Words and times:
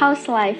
how's 0.00 0.24
life? 0.26 0.56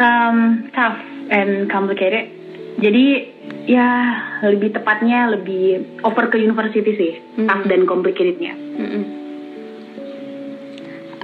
Um, 0.00 0.72
tough 0.72 0.96
and 1.28 1.68
complicated. 1.68 2.32
Jadi 2.80 3.28
ya 3.68 4.16
lebih 4.40 4.72
tepatnya 4.72 5.28
lebih 5.28 6.00
over 6.02 6.32
ke 6.32 6.40
university 6.40 6.96
sih, 6.96 7.12
Hmm. 7.36 7.46
tough 7.46 7.64
dan 7.68 7.84
complicatednya. 7.84 8.56
Mm-mm. 8.56 9.04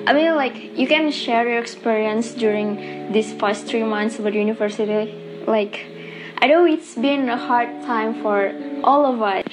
I 0.04 0.12
mean, 0.12 0.36
like 0.36 0.76
you 0.76 0.84
can 0.84 1.08
share 1.08 1.48
your 1.48 1.60
experience 1.60 2.36
during 2.36 2.76
these 3.12 3.32
past 3.40 3.64
three 3.68 3.84
months 3.84 4.20
of 4.20 4.28
university. 4.28 5.12
Like, 5.48 5.84
I 6.40 6.48
know 6.48 6.68
it's 6.68 6.96
been 6.96 7.28
a 7.28 7.36
hard 7.36 7.72
time 7.88 8.20
for 8.20 8.52
all 8.84 9.04
of 9.04 9.20
us. 9.24 9.44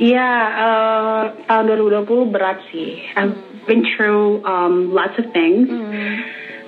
Iya, 0.00 0.28
eh, 0.56 1.22
tahun 1.44 1.64
2020 1.68 2.32
berat 2.32 2.64
sih. 2.72 3.04
I've 3.12 3.36
been 3.66 3.84
through 3.96 4.44
um, 4.44 4.94
lots 4.94 5.18
of 5.18 5.26
things. 5.32 5.68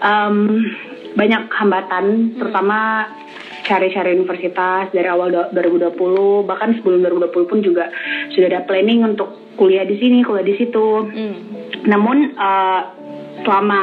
Um, 0.02 0.66
banyak 1.12 1.42
hambatan, 1.52 2.37
terutama 2.41 3.06
cari-cari 3.62 4.19
universitas 4.19 4.91
dari 4.91 5.06
awal 5.06 5.30
do- 5.30 5.50
2020, 5.55 6.48
bahkan 6.48 6.74
sebelum 6.77 7.05
2020 7.05 7.50
pun 7.50 7.59
juga 7.62 7.88
sudah 8.34 8.48
ada 8.50 8.60
planning 8.66 9.06
untuk 9.06 9.55
kuliah 9.55 9.86
di 9.86 9.97
sini, 10.00 10.27
kuliah 10.27 10.47
di 10.47 10.55
situ. 10.59 10.86
Mm. 11.06 11.34
Namun 11.86 12.16
eh, 12.34 12.80
selama 13.47 13.80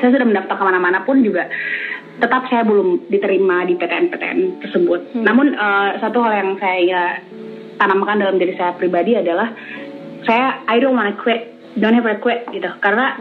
saya 0.00 0.10
sudah 0.12 0.26
mendaftar 0.28 0.54
ke 0.58 0.64
mana-mana 0.64 0.98
pun 1.06 1.22
juga 1.24 1.46
tetap 2.20 2.46
saya 2.52 2.62
belum 2.62 3.08
diterima 3.08 3.64
di 3.66 3.74
PTN-PTN 3.78 4.62
tersebut. 4.66 5.16
Namun 5.16 5.56
eh, 5.56 5.90
satu 5.98 6.18
hal 6.20 6.32
yang 6.42 6.50
saya 6.60 7.22
tanamkan 7.80 8.20
dalam 8.20 8.36
diri 8.36 8.54
saya 8.54 8.76
pribadi 8.76 9.16
adalah 9.16 9.50
saya 10.22 10.62
I 10.70 10.78
don't 10.78 10.94
wanna 10.94 11.18
quit, 11.18 11.51
don't 11.76 11.96
ever 11.96 12.16
quit 12.20 12.48
gitu. 12.50 12.68
Karena 12.78 13.16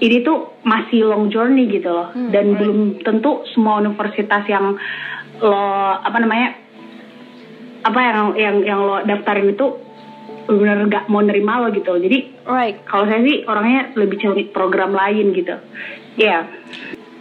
ini 0.00 0.20
tuh 0.20 0.60
masih 0.62 1.06
long 1.06 1.30
journey 1.30 1.68
gitu 1.68 1.88
loh, 1.88 2.08
dan 2.12 2.54
belum 2.54 3.00
tentu 3.00 3.44
semua 3.52 3.80
universitas 3.80 4.44
yang 4.44 4.76
lo 5.38 5.64
apa 5.98 6.16
namanya 6.18 6.54
apa 7.84 8.00
yang 8.00 8.18
yang 8.34 8.56
yang 8.64 8.80
lo 8.80 8.96
daftarin 9.04 9.52
itu 9.52 9.66
benar 10.44 10.84
nggak 10.84 11.04
mau 11.08 11.24
nerima 11.24 11.64
lo 11.64 11.72
gitu. 11.72 11.96
Jadi 11.96 12.44
Right. 12.44 12.84
kalau 12.84 13.08
saya 13.08 13.24
sih 13.24 13.48
orangnya 13.48 13.96
lebih 13.96 14.20
cari 14.20 14.44
program 14.48 14.92
lain 14.92 15.32
gitu. 15.32 15.56
Iya. 16.20 16.44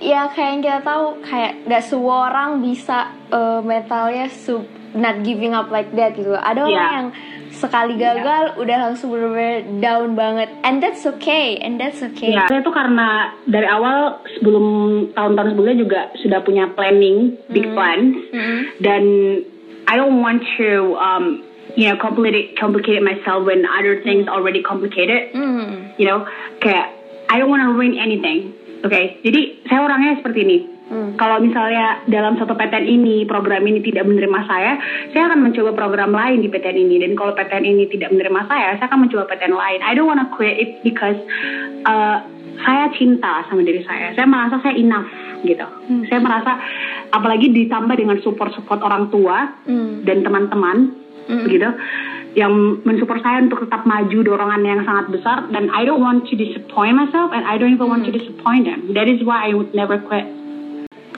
Ya 0.03 0.27
kayak 0.27 0.49
yang 0.51 0.61
kita 0.61 0.79
tahu 0.83 1.05
kayak 1.23 1.63
gak 1.63 1.83
semua 1.87 2.27
orang 2.27 2.59
bisa 2.59 3.15
eh, 3.31 3.59
mentalnya 3.63 4.27
sub 4.27 4.67
not 4.93 5.23
giving 5.23 5.55
up 5.55 5.71
like 5.71 5.89
that 5.95 6.13
gitu. 6.13 6.35
Ada 6.35 6.67
orang 6.67 6.75
Iya. 6.75 6.87
yang 6.99 7.07
sekali 7.63 7.95
gagal 7.95 8.59
udah 8.59 8.77
langsung 8.91 9.15
bener-bener 9.15 9.79
down 9.79 10.19
banget. 10.19 10.51
And 10.67 10.83
that's 10.83 11.07
okay. 11.07 11.55
And 11.63 11.79
that's 11.79 12.03
okay. 12.03 12.35
Ya, 12.35 12.51
saya 12.51 12.59
tuh 12.59 12.75
karena 12.75 13.31
dari 13.47 13.63
awal 13.63 14.19
sebelum 14.35 14.65
tahun-tahun 15.15 15.55
sebelumnya 15.55 15.77
juga 15.79 16.01
sudah 16.19 16.43
punya 16.43 16.67
planning, 16.75 17.39
big 17.47 17.71
plans, 17.71 18.19
dan 18.83 19.03
I 19.87 19.95
don't 19.95 20.19
want 20.19 20.43
to, 20.59 20.99
um, 20.99 21.43
you 21.79 21.87
know, 21.87 21.95
complicate 21.95 22.59
complicate 22.59 22.99
myself 22.99 23.47
when 23.47 23.63
other 23.63 24.03
things 24.03 24.27
already 24.27 24.59
complicated. 24.59 25.31
Hmm. 25.31 25.95
You 25.95 26.11
know, 26.11 26.19
kayak 26.59 26.91
I 27.31 27.39
don't 27.39 27.47
want 27.47 27.63
to 27.63 27.71
ruin 27.71 27.95
anything. 27.95 28.51
Oke, 28.83 29.23
jadi 29.23 29.63
saya 29.71 29.79
orangnya 29.87 30.19
seperti 30.19 30.43
ini. 30.43 30.57
Kalau 31.17 31.37
misalnya 31.41 32.01
dalam 32.05 32.37
satu 32.37 32.53
PTN 32.53 32.85
ini 32.85 33.15
program 33.25 33.65
ini 33.65 33.81
tidak 33.81 34.05
menerima 34.05 34.39
saya, 34.45 34.77
saya 35.13 35.29
akan 35.29 35.49
mencoba 35.49 35.71
program 35.73 36.11
lain 36.13 36.41
di 36.41 36.49
PTN 36.49 36.77
ini. 36.77 36.95
Dan 37.01 37.17
kalau 37.17 37.33
PTN 37.33 37.65
ini 37.65 37.83
tidak 37.89 38.13
menerima 38.13 38.41
saya, 38.45 38.77
saya 38.77 38.87
akan 38.89 39.09
mencoba 39.09 39.23
PTN 39.29 39.53
lain. 39.53 39.79
I 39.81 39.91
don't 39.93 40.07
wanna 40.09 40.29
quit 40.33 40.55
it 40.57 40.71
because 40.81 41.17
uh, 41.85 42.21
saya 42.63 42.93
cinta 42.93 43.45
sama 43.49 43.65
diri 43.65 43.81
saya. 43.83 44.13
Saya 44.13 44.25
merasa 44.29 44.61
saya 44.61 44.77
enough 44.77 45.09
gitu. 45.43 45.67
Saya 46.07 46.19
merasa 46.23 46.51
apalagi 47.11 47.51
ditambah 47.51 47.95
dengan 47.97 48.17
support-support 48.23 48.79
orang 48.79 49.11
tua 49.11 49.51
Hmm. 49.67 50.03
dan 50.07 50.23
teman-teman 50.23 50.77
begitu 51.23 51.69
yang 52.35 52.83
mensupport 52.83 53.21
saya 53.23 53.39
untuk 53.45 53.63
tetap 53.63 53.85
maju 53.85 54.19
dorongan 54.25 54.61
yang 54.65 54.81
sangat 54.83 55.05
besar 55.13 55.47
dan 55.53 55.69
I 55.71 55.85
don't 55.85 56.01
want 56.01 56.27
to 56.27 56.35
disappoint 56.35 56.97
myself 56.97 57.31
and 57.31 57.45
I 57.45 57.55
don't 57.61 57.71
even 57.71 57.87
want 57.87 58.03
to 58.09 58.11
disappoint 58.11 58.65
them. 58.65 58.91
That 58.91 59.07
is 59.07 59.23
why 59.23 59.47
I 59.47 59.55
would 59.55 59.71
never 59.71 60.01
quit. 60.01 60.25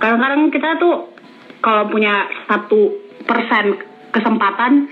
Kadang-kadang 0.05 0.53
kita 0.53 0.77
tuh 0.77 1.09
kalau 1.65 1.89
punya 1.89 2.29
satu 2.45 2.93
persen 3.25 3.81
kesempatan, 4.13 4.85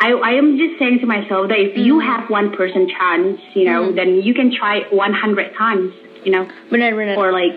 I 0.00 0.16
I 0.16 0.32
am 0.40 0.56
just 0.56 0.80
saying 0.80 1.04
to 1.04 1.06
myself 1.06 1.52
that 1.52 1.60
if 1.60 1.76
you 1.76 2.00
have 2.00 2.32
one 2.32 2.56
percent 2.56 2.88
chance, 2.88 3.36
you 3.52 3.68
know, 3.68 3.92
then 3.92 4.24
you 4.24 4.32
can 4.32 4.48
try 4.48 4.88
100 4.88 5.52
times, 5.52 5.92
you 6.24 6.32
know, 6.32 6.48
Bener-bener. 6.72 7.20
or 7.20 7.36
like 7.36 7.52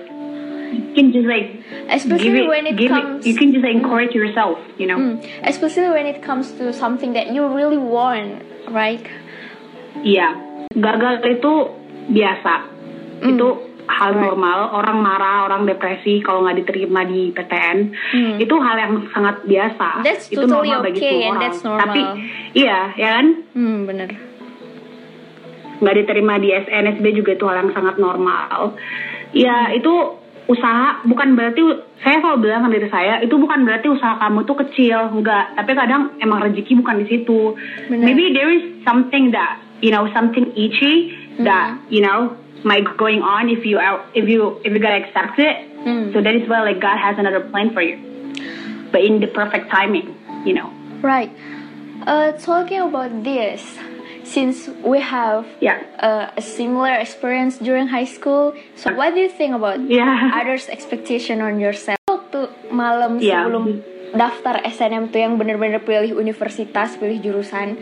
you 0.76 0.92
can 0.92 1.16
just 1.16 1.24
like 1.24 1.64
Especially 1.88 2.20
give 2.20 2.36
it, 2.36 2.52
when 2.52 2.68
it 2.68 2.76
give 2.76 2.92
comes- 2.92 3.24
you 3.24 3.32
can 3.32 3.56
just 3.56 3.64
encourage 3.64 4.12
yourself, 4.12 4.60
you 4.76 4.84
know. 4.84 5.00
Hmm. 5.00 5.24
Especially 5.48 5.88
when 5.88 6.04
it 6.04 6.20
comes 6.20 6.52
to 6.60 6.76
something 6.76 7.16
that 7.16 7.32
you 7.32 7.48
really 7.48 7.80
want, 7.80 8.44
right? 8.68 9.00
Iya, 10.04 10.36
gagal 10.76 11.24
itu 11.32 11.54
biasa. 12.12 12.54
Itu 13.24 13.69
hal 13.90 14.12
normal. 14.14 14.70
Orang 14.78 15.02
marah, 15.02 15.50
orang 15.50 15.66
depresi 15.66 16.22
kalau 16.22 16.46
nggak 16.46 16.62
diterima 16.64 17.02
di 17.10 17.34
PTN. 17.34 17.78
Itu 18.38 18.56
hal 18.62 18.78
yang 18.78 18.94
sangat 19.10 19.42
biasa. 19.50 20.06
That's 20.06 20.30
itu 20.30 20.46
totally 20.46 20.70
normal 20.70 20.86
bagi 20.86 21.00
okay 21.02 21.10
semua 21.10 21.26
and 21.26 21.34
orang. 21.34 21.42
that's 21.42 21.62
normal. 21.66 21.82
Tapi 21.82 22.02
iya, 22.54 22.80
ya 22.94 23.10
kan? 23.18 23.26
Hmm, 23.58 23.78
bener. 23.90 24.10
Nggak 25.80 25.96
diterima 26.06 26.34
di 26.38 26.50
SNSB 26.54 27.06
juga 27.18 27.32
itu 27.34 27.46
hal 27.50 27.58
yang 27.66 27.72
sangat 27.74 27.96
normal. 27.98 28.78
Ya 29.34 29.74
itu 29.74 29.94
usaha 30.50 31.06
bukan 31.06 31.38
berarti 31.38 31.62
saya 32.02 32.26
selalu 32.26 32.50
bilang 32.50 32.66
ke 32.66 32.74
diri 32.74 32.90
saya 32.90 33.22
itu 33.22 33.38
bukan 33.38 33.70
berarti 33.70 33.86
usaha 33.86 34.18
kamu 34.18 34.50
tuh 34.50 34.58
kecil 34.66 35.14
enggak 35.14 35.54
tapi 35.54 35.78
kadang 35.78 36.18
emang 36.26 36.42
rezeki 36.42 36.82
bukan 36.82 37.06
di 37.06 37.06
situ 37.06 37.54
Benar. 37.86 38.02
maybe 38.02 38.34
there 38.34 38.50
is 38.50 38.66
something 38.82 39.30
that 39.30 39.62
you 39.86 39.94
know 39.94 40.10
something 40.10 40.50
itchy 40.58 41.14
that 41.46 41.78
you 41.94 42.02
know 42.02 42.34
might 42.64 42.86
going 42.98 43.22
on 43.22 43.48
if 43.48 43.66
you 43.66 43.78
are 43.78 44.04
if 44.14 44.28
you 44.28 44.60
if 44.64 44.72
you 44.74 44.80
gotta 44.80 45.00
accept 45.06 45.40
it 45.40 45.66
Hmm. 45.80 46.12
so 46.12 46.20
that 46.20 46.36
is 46.36 46.44
why 46.44 46.60
like 46.60 46.84
God 46.84 47.00
has 47.00 47.16
another 47.16 47.40
plan 47.40 47.72
for 47.72 47.80
you 47.80 47.96
but 48.92 49.00
in 49.00 49.24
the 49.24 49.32
perfect 49.32 49.72
timing 49.72 50.12
you 50.44 50.52
know 50.52 50.68
Right. 51.00 51.32
Uh, 52.04 52.32
talking 52.36 52.80
about 52.80 53.24
this, 53.24 53.64
since 54.24 54.68
we 54.84 55.00
have 55.00 55.48
Yeah. 55.60 55.80
uh, 55.96 56.28
a 56.36 56.44
similar 56.44 56.96
experience 56.96 57.56
during 57.56 57.88
high 57.88 58.08
school, 58.08 58.52
so 58.76 58.92
what 58.92 59.16
do 59.16 59.20
you 59.20 59.32
think 59.32 59.56
about 59.56 59.80
Yeah. 59.88 60.32
others' 60.32 60.68
expectation 60.68 61.40
on 61.40 61.60
yourself? 61.60 62.00
Waktu 62.08 62.52
malam 62.72 63.20
Yeah. 63.20 63.48
sebelum 63.48 63.84
daftar 64.12 64.60
SNM 64.64 65.12
tuh 65.12 65.20
yang 65.20 65.36
bener-bener 65.36 65.80
pilih 65.80 66.16
universitas, 66.16 66.96
pilih 66.96 67.20
jurusan, 67.20 67.80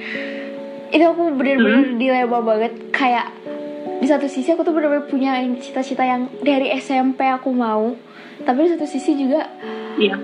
itu 0.90 1.04
aku 1.04 1.34
bener-bener 1.34 1.94
Hmm. 1.94 1.98
dilema 1.98 2.42
banget. 2.42 2.90
Kayak 2.90 3.34
di 4.08 4.16
satu 4.16 4.32
sisi 4.32 4.56
aku 4.56 4.64
tuh 4.64 4.72
bener-bener 4.72 5.04
punya 5.12 5.36
cita-cita 5.60 6.08
yang 6.08 6.32
dari 6.40 6.72
SMP 6.80 7.28
aku 7.28 7.52
mau, 7.52 7.92
tapi 8.48 8.64
di 8.64 8.72
satu 8.72 8.88
sisi 8.88 9.20
juga 9.20 9.44
yeah 10.00 10.16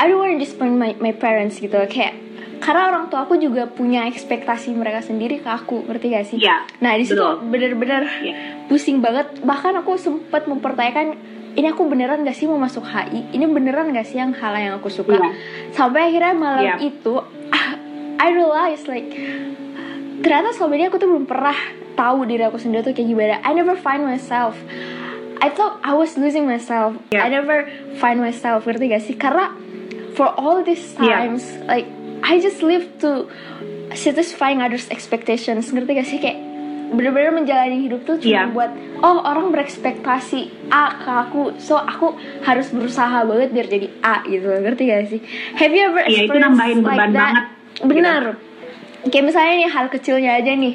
I 0.00 0.08
don't 0.08 0.16
want 0.16 0.32
to 0.32 0.40
disappoint 0.40 0.80
my, 0.80 0.96
my 0.96 1.12
parents 1.12 1.60
gitu 1.60 1.76
kayak 1.92 2.16
karena 2.64 2.88
orang 2.88 3.12
tua 3.12 3.28
aku 3.28 3.36
juga 3.36 3.68
punya 3.68 4.08
ekspektasi 4.08 4.72
mereka 4.72 5.04
sendiri 5.04 5.44
ke 5.44 5.46
aku 5.46 5.84
ngerti 5.84 6.06
gak 6.10 6.24
sih? 6.26 6.38
Iya, 6.40 6.64
Nah 6.80 6.96
di 6.96 7.04
situ 7.04 7.20
bener-bener 7.52 8.08
Iya. 8.24 8.64
pusing 8.66 9.04
banget 9.04 9.44
bahkan 9.44 9.76
aku 9.76 10.00
sempat 10.00 10.48
mempertanyakan 10.48 11.14
ini 11.52 11.66
aku 11.68 11.84
beneran 11.84 12.24
gak 12.24 12.32
sih 12.34 12.48
mau 12.48 12.56
masuk 12.56 12.82
HI? 12.82 13.28
Ini 13.36 13.44
beneran 13.46 13.92
gak 13.92 14.08
sih 14.08 14.16
yang 14.18 14.32
hal 14.32 14.56
yang 14.56 14.74
aku 14.80 14.88
suka? 14.88 15.20
Iya. 15.20 15.30
Sampai 15.76 16.08
akhirnya 16.08 16.32
malam 16.32 16.64
Iya. 16.64 16.74
itu 16.80 17.14
I 18.24 18.28
realize 18.32 18.88
like 18.88 19.12
ternyata 20.18 20.50
selama 20.54 20.74
ini 20.74 20.84
aku 20.88 20.96
tuh 20.98 21.08
belum 21.08 21.26
pernah 21.26 21.54
tahu 21.94 22.26
diri 22.26 22.46
aku 22.46 22.58
sendiri 22.58 22.86
tuh 22.86 22.94
kayak 22.94 23.08
gimana. 23.10 23.34
I 23.42 23.52
never 23.54 23.74
find 23.74 24.06
myself. 24.06 24.54
I 25.38 25.50
thought 25.50 25.78
I 25.86 25.94
was 25.94 26.18
losing 26.18 26.46
myself. 26.46 26.98
Yeah. 27.14 27.22
I 27.22 27.30
never 27.30 27.70
find 27.98 28.18
myself, 28.18 28.66
ngerti 28.66 28.90
gak 28.90 29.02
sih? 29.06 29.14
Karena 29.14 29.54
for 30.18 30.26
all 30.34 30.66
these 30.66 30.82
Yeah. 30.98 31.22
times, 31.22 31.46
like 31.70 31.86
I 32.26 32.42
just 32.42 32.58
live 32.62 32.86
to 33.02 33.30
satisfying 33.94 34.58
others' 34.58 34.90
expectations, 34.90 35.70
ngerti 35.70 35.90
gak 35.94 36.08
sih? 36.10 36.18
Kayak 36.18 36.42
bener-bener 36.88 37.30
menjalani 37.36 37.84
hidup 37.84 38.02
tuh 38.02 38.18
cuma 38.18 38.32
Yeah. 38.32 38.50
buat 38.50 38.70
oh 38.98 39.22
orang 39.22 39.54
berekspektasi 39.54 40.72
A 40.74 40.98
ke 40.98 41.10
aku, 41.28 41.54
so 41.62 41.78
aku 41.78 42.18
harus 42.42 42.74
berusaha 42.74 43.22
banget 43.22 43.54
biar 43.54 43.66
jadi 43.70 43.88
A 44.02 44.26
gitu, 44.26 44.50
ngerti 44.50 44.82
gak 44.90 45.06
sih? 45.06 45.20
Have 45.54 45.70
you 45.70 45.86
ever 45.86 46.02
Iya, 46.02 46.26
itu 46.26 46.34
experienced 46.34 46.42
nambahin 46.50 46.78
like 46.82 46.98
beban 46.98 47.10
that? 47.14 47.34
banget, 47.34 47.44
Bener. 47.86 48.24
Kayak 49.04 49.24
misalnya 49.24 49.54
nih 49.56 49.68
hal 49.68 49.86
kecilnya 49.86 50.30
aja 50.34 50.52
nih. 50.52 50.74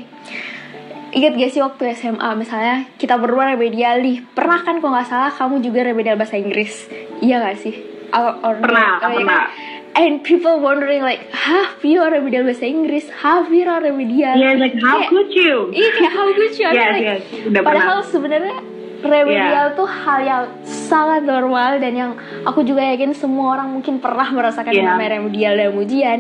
Ingat 1.14 1.34
gak 1.36 1.52
sih 1.52 1.62
waktu 1.62 1.94
SMA 1.94 2.30
misalnya 2.34 2.90
kita 2.96 3.16
berdua 3.16 3.54
remedial 3.54 4.02
nih 4.02 4.26
Pernah 4.28 4.66
kan 4.66 4.82
kalau 4.82 4.98
nggak 4.98 5.06
salah 5.06 5.30
kamu 5.30 5.62
juga 5.62 5.86
remedial 5.86 6.18
bahasa 6.18 6.36
Inggris 6.36 6.90
Iya 7.22 7.38
gak 7.40 7.62
sih? 7.62 7.76
Or, 8.10 8.42
or- 8.42 8.58
Pernah, 8.58 8.98
oh, 8.98 9.10
iya 9.12 9.18
pernah. 9.22 9.42
kan? 9.46 9.50
And 9.94 10.14
people 10.22 10.58
wondering 10.58 11.06
like 11.06 11.30
Hah, 11.30 11.78
Vio 11.78 12.02
remedial 12.02 12.42
bahasa 12.44 12.66
Inggris 12.66 13.14
Hah, 13.14 13.46
Vio 13.46 13.70
remedial 13.70 14.34
yeah 14.34 14.58
like 14.58 14.74
how 14.82 15.06
could 15.06 15.30
you 15.30 15.70
Iya 15.70 15.90
kayak 15.94 16.12
how 16.12 16.26
good 16.28 16.50
you 16.52 16.66
Yes, 16.66 16.82
like, 16.90 17.06
yes, 17.06 17.22
udah 17.46 17.62
Padahal 17.62 18.02
pernah. 18.02 18.10
sebenarnya 18.10 18.58
remedial 19.04 19.66
tuh 19.76 19.86
hal 19.86 20.20
yang 20.24 20.44
sangat 20.64 21.22
normal 21.22 21.78
dan 21.78 21.94
yang 21.94 22.12
aku 22.42 22.64
juga 22.64 22.82
yakin 22.88 23.12
semua 23.12 23.54
orang 23.54 23.70
mungkin 23.70 24.00
pernah 24.00 24.26
merasakan 24.26 24.72
Yeah. 24.72 24.90
namanya 24.90 25.20
remedial 25.20 25.54
dan 25.54 25.70
ujian. 25.76 26.20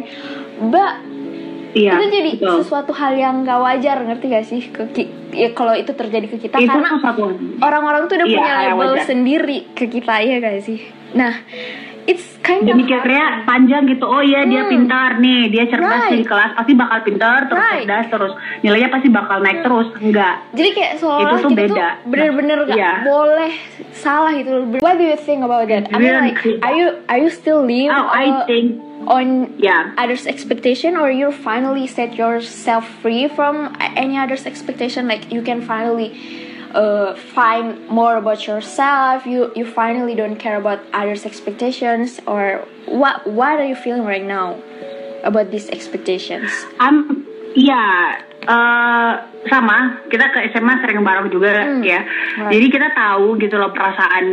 Mbak, 0.60 0.92
Iya. 1.74 1.98
itu 1.98 2.06
jadi 2.14 2.31
betul. 2.38 2.56
sesuatu 2.62 2.92
hal 2.94 3.14
yang 3.18 3.42
gak 3.42 3.60
wajar 3.60 3.98
ngerti 4.06 4.25
gak 4.30 4.46
sih 4.46 4.62
ke 4.70 4.86
ya 5.34 5.50
kalau 5.58 5.74
itu 5.74 5.90
terjadi 5.90 6.30
ke 6.30 6.38
kita 6.38 6.62
itu 6.62 6.70
karena 6.70 6.90
sesuatu 7.02 7.34
orang-orang 7.66 8.06
tuh 8.06 8.16
udah 8.22 8.28
Iya, 8.30 8.38
punya 8.38 8.54
label 8.70 8.92
sendiri 9.02 9.58
ke 9.74 9.86
kita 9.90 10.22
ya 10.22 10.38
gak 10.38 10.62
sih 10.62 10.80
nah 11.18 11.34
it's 12.06 12.26
kind 12.40 12.64
dia 12.64 12.74
of 12.74 12.80
mikirnya 12.80 13.44
panjang 13.44 13.84
gitu. 13.86 14.04
Oh 14.04 14.20
iya 14.20 14.44
dia 14.44 14.64
Hmm. 14.64 14.72
pintar 14.72 15.18
nih 15.18 15.48
dia 15.48 15.64
cerdas 15.66 16.08
Right. 16.08 16.20
di 16.20 16.26
kelas. 16.26 16.52
Pasti 16.54 16.74
bakal 16.74 17.00
pintar 17.02 17.40
terus 17.48 17.62
Right. 17.62 17.84
cerdas 17.84 18.06
terus. 18.08 18.34
Nilainya 18.60 18.90
pasti 18.90 19.08
bakal 19.08 19.38
naik 19.40 19.60
terus. 19.62 19.88
Enggak. 19.98 20.36
Jadi 20.52 20.70
kayak 20.72 20.92
seolah 20.98 21.20
Itu 21.22 21.36
tuh 21.40 21.52
kita 21.52 21.62
beda. 21.64 21.88
bener-bener 22.06 22.58
gak 22.66 22.76
Iya. 22.76 22.92
boleh 23.04 23.54
salah 23.92 24.32
gitu. 24.34 24.52
What 24.80 24.96
do 24.98 25.06
you 25.06 25.16
think 25.16 25.42
about 25.42 25.68
that? 25.68 25.88
I 25.90 25.98
mean 25.98 26.16
like 26.20 26.40
are 26.62 26.76
you 26.76 26.88
are 27.08 27.18
you 27.18 27.30
still 27.30 27.64
live 27.64 27.90
oh 27.90 28.08
I 28.08 28.44
think 28.46 28.80
on 29.04 29.52
ya 29.60 29.92
others 29.96 30.24
expectation 30.24 30.96
or 30.96 31.12
you 31.12 31.28
finally 31.28 31.84
set 31.86 32.16
yourself 32.16 32.88
free 33.04 33.28
from 33.28 33.72
any 33.96 34.16
others 34.16 34.44
expectation? 34.44 35.08
Like 35.08 35.28
you 35.28 35.40
can 35.40 35.60
finally 35.60 36.16
uh, 36.74 37.14
find 37.34 37.78
more 37.90 38.18
about 38.18 38.46
yourself 38.46 39.25
you 39.25 39.50
you 39.54 39.66
finally 39.66 40.14
don't 40.14 40.38
care 40.38 40.58
about 40.58 40.80
others 40.92 41.25
expectations 41.25 42.20
or 42.25 42.66
what 42.90 43.25
what 43.25 43.58
are 43.58 43.66
you 43.66 43.75
feeling 43.75 44.04
right 44.04 44.25
now 44.25 44.58
about 45.24 45.50
these 45.50 45.70
expectations 45.70 46.50
I'm 46.78 47.24
ya 47.54 48.18
eh, 48.44 49.12
sama 49.46 50.02
kita 50.10 50.25
ke 50.30 50.52
SMA 50.52 50.81
sering 50.81 51.00
bareng 51.00 51.30
juga 51.30 51.54
Hmm. 51.64 51.80
ya 51.80 52.02
Right. 52.36 52.52
jadi 52.52 52.66
kita 52.68 52.88
tahu 52.92 53.38
gitu 53.38 53.56
loh 53.56 53.69
perasaan 53.69 54.26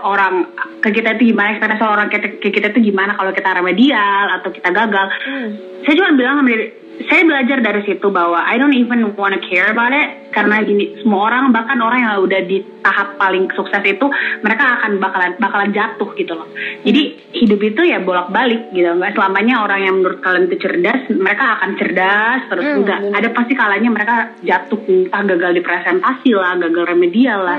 orang 0.00 0.48
ke 0.78 0.94
kita 0.94 1.18
itu 1.18 1.34
gimana 1.34 1.56
ekspektasi 1.56 1.82
orang 1.82 2.06
ke, 2.08 2.18
ke 2.38 2.48
kita 2.48 2.70
itu 2.70 2.88
gimana 2.88 3.18
kalau 3.18 3.34
kita 3.34 3.50
remedial 3.52 4.38
atau 4.38 4.48
kita 4.48 4.70
gagal 4.70 5.06
Hmm. 5.26 5.48
saya 5.82 5.94
cuma 5.94 6.14
bilang 6.14 6.40
sama 6.40 6.48
diri 6.48 6.66
saya 7.08 7.22
belajar 7.24 7.64
dari 7.64 7.80
situ 7.88 8.12
bahwa 8.12 8.44
I 8.44 8.60
don't 8.60 8.76
even 8.76 9.16
wanna 9.16 9.40
care 9.40 9.72
about 9.72 9.94
it. 9.94 10.30
Karena 10.30 10.62
gini 10.62 11.00
semua 11.02 11.32
orang 11.32 11.50
bahkan 11.50 11.80
orang 11.82 12.06
yang 12.06 12.12
udah 12.22 12.40
di 12.46 12.62
tahap 12.84 13.18
paling 13.18 13.50
sukses 13.56 13.82
itu 13.82 14.06
mereka 14.44 14.78
akan 14.78 15.00
bakalan 15.00 15.32
bakalan 15.40 15.70
jatuh 15.72 16.10
gitu 16.14 16.32
loh. 16.36 16.46
Jadi 16.84 17.02
hidup 17.34 17.60
itu 17.62 17.80
ya 17.88 18.04
bolak 18.04 18.28
balik 18.30 18.68
gitu. 18.76 18.86
Nggak 18.90 19.16
selamanya 19.16 19.64
orang 19.64 19.80
yang 19.86 19.94
menurut 20.02 20.20
kalian 20.20 20.46
itu 20.52 20.56
cerdas 20.60 21.00
mereka 21.14 21.44
akan 21.58 21.70
cerdas 21.80 22.40
terus. 22.52 22.64
Hmm, 22.68 22.78
enggak 22.84 23.00
benar. 23.00 23.16
ada 23.16 23.28
pasti 23.32 23.52
kalanya 23.56 23.90
mereka 23.90 24.16
jatuh 24.44 24.80
entah 24.86 25.22
gagal 25.24 25.50
di 25.56 25.62
presentasi 25.64 26.30
lah 26.36 26.52
gagal 26.60 26.84
remedial 26.84 27.40
lah 27.42 27.58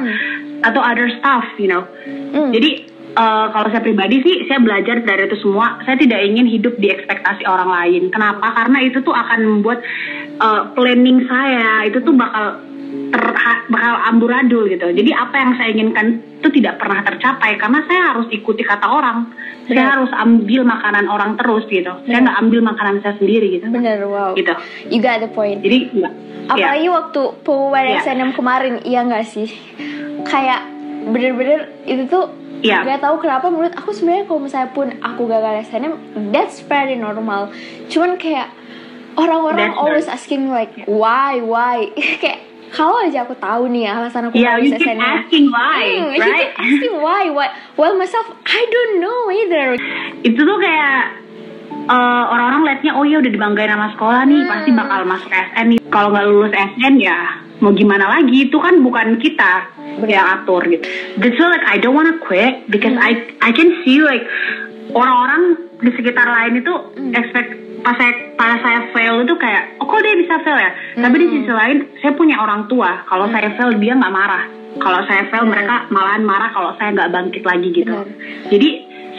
atau 0.61 0.81
other 0.85 1.09
stuff 1.17 1.43
you 1.57 1.65
know. 1.67 1.83
Hmm. 2.31 2.53
jadi 2.53 2.90
eh, 3.13 3.45
kalau 3.47 3.67
saya 3.67 3.79
pribadi 3.79 4.19
sih 4.19 4.45
saya 4.45 4.59
belajar 4.59 5.01
dari 5.01 5.25
itu 5.25 5.37
semua. 5.37 5.79
Saya 5.81 5.95
tidak 5.95 6.19
ingin 6.21 6.47
hidup 6.47 6.75
di 6.75 6.87
ekspektasi 6.87 7.43
orang 7.43 7.69
lain. 7.69 8.03
Kenapa? 8.09 8.47
Karena 8.53 8.77
itu 8.81 8.99
tuh 8.99 9.11
akan 9.11 9.39
membuat 9.41 9.79
eh, 10.37 10.61
planning 10.71 11.25
saya 11.25 11.85
itu 11.85 11.99
tuh 11.99 12.13
bakal 12.13 12.59
ter, 13.11 13.23
bakal 13.67 13.93
amburadul 14.05 14.65
gitu. 14.65 14.87
Jadi 14.87 15.11
apa 15.11 15.35
yang 15.35 15.51
saya 15.55 15.69
inginkan 15.69 16.07
itu 16.41 16.49
tidak 16.51 16.75
pernah 16.75 16.99
tercapai 17.01 17.55
karena 17.55 17.79
saya 17.85 18.01
harus 18.11 18.27
ikuti 18.29 18.61
kata 18.61 18.83
orang. 18.83 19.31
Saya 19.61 19.77
Benar. 19.77 19.93
harus 19.93 20.11
ambil 20.17 20.61
makanan 20.65 21.05
orang 21.05 21.31
terus 21.35 21.63
gitu. 21.65 21.93
Saya 22.03 22.19
nggak 22.19 22.37
ambil 22.39 22.59
makanan 22.65 22.95
saya 22.99 23.15
sendiri 23.15 23.55
gitu. 23.55 23.69
bener 23.69 24.03
wow 24.03 24.33
Gitu. 24.33 24.51
you 24.89 24.99
got 24.99 25.19
the 25.19 25.29
point 25.29 25.61
Jadi 25.61 25.93
enggak. 25.93 26.13
apalagi 26.49 26.87
waktu 26.89 27.21
pengumuman 27.45 27.85
Iya. 27.85 28.01
SNM 28.01 28.31
kemarin 28.33 28.73
iya 28.83 29.05
nggak 29.05 29.23
sih 29.23 29.47
kayak 30.23 30.65
bener-bener 31.07 31.69
itu 31.85 32.03
tuh 32.05 32.25
Iya. 32.61 32.85
Gak 32.87 33.01
tahu 33.01 33.15
kenapa 33.19 33.45
menurut 33.47 33.73
aku 33.73 33.89
sebenarnya 33.89 34.23
kalau 34.23 34.39
misalnya 34.39 34.69
pun 34.69 34.87
aku 34.97 35.21
gagal 35.25 35.65
SNM 35.65 35.93
that's 36.29 36.61
very 36.61 36.93
normal. 36.95 37.49
Cuman 37.87 38.15
kayak 38.15 38.53
orang-orang 39.13 39.73
always 39.73 40.05
very- 40.05 40.13
asking 40.13 40.41
like 40.47 40.71
why 40.85 41.37
why? 41.39 41.89
Kayak 42.21 42.39
kalau 42.71 43.03
aja 43.03 43.25
aku 43.25 43.35
tahu 43.35 43.67
nih 43.67 43.83
alasan 43.85 44.29
aku 44.29 44.39
Yeah, 44.39 44.55
keep 44.55 44.79
SNM 44.79 45.01
asking 45.01 45.45
why, 45.49 45.83
Hmm, 45.83 46.15
right? 46.15 46.49
asking 46.63 46.95
why 46.97 47.23
why 47.27 47.47
well 47.75 47.93
myself 47.93 48.23
I 48.45 48.61
don't 48.63 48.93
know 48.97 49.19
either. 49.27 49.75
Itu 50.21 50.39
tuh 50.39 50.57
kayak 50.57 51.19
eh, 51.83 52.23
orang-orang 52.25 52.61
liatnya 52.63 52.91
oh 52.93 53.03
ya 53.03 53.19
udah 53.19 53.27
dibanggain 53.27 53.67
sama 53.67 53.91
sekolah 53.91 54.21
nih 54.23 54.39
Hmm. 54.39 54.47
pasti 54.47 54.69
bakal 54.71 55.01
masuk 55.03 55.27
SN 55.29 55.65
nih 55.67 55.79
kalau 55.89 56.07
nggak 56.09 56.25
lulus 56.25 56.53
SN 56.53 56.93
ya 56.95 57.19
mau 57.61 57.71
gimana 57.71 58.09
lagi 58.11 58.49
itu 58.49 58.57
kan 58.57 58.81
bukan 58.81 59.15
kita 59.15 59.69
yang 60.03 60.25
atur 60.35 60.65
gitu 60.65 60.81
that's 61.15 61.37
why 61.37 61.47
like 61.47 61.63
I 61.63 61.77
don't 61.77 61.93
wanna 61.93 62.17
quit 62.19 62.65
because 62.67 62.91
Hmm. 62.91 63.05
I 63.05 63.11
I 63.39 63.51
can 63.51 63.69
see 63.81 64.01
like 64.01 64.25
orang-orang 64.91 65.41
di 65.79 65.91
sekitar 65.93 66.25
lain 66.25 66.59
itu 66.59 66.73
Hmm. 66.73 67.13
expect 67.13 67.49
pas 67.81 67.97
saya 67.97 68.13
pas 68.35 68.57
saya 68.59 68.89
fail 68.91 69.21
itu 69.21 69.33
kayak 69.35 69.77
oh 69.77 69.85
kok 69.85 70.01
dia 70.01 70.13
bisa 70.15 70.37
fail 70.41 70.57
ya 70.57 70.71
tapi 70.97 71.15
di 71.17 71.25
Hmm. 71.25 71.35
sisi 71.37 71.51
lain 71.51 71.77
saya 71.97 72.13
punya 72.13 72.37
orang 72.37 72.65
tua 72.65 73.05
kalau 73.05 73.29
saya 73.29 73.53
fail 73.55 73.73
dia 73.77 73.93
nggak 73.93 74.09
marah 74.11 74.43
kalau 74.77 75.01
saya 75.03 75.25
fail 75.27 75.43
Benar. 75.43 75.53
mereka 75.53 75.75
malahan 75.89 76.23
marah 76.23 76.49
kalau 76.49 76.71
saya 76.77 76.89
nggak 76.91 77.11
bangkit 77.11 77.43
lagi 77.43 77.69
gitu 77.71 77.93
Benar. 77.93 78.07
jadi 78.49 78.69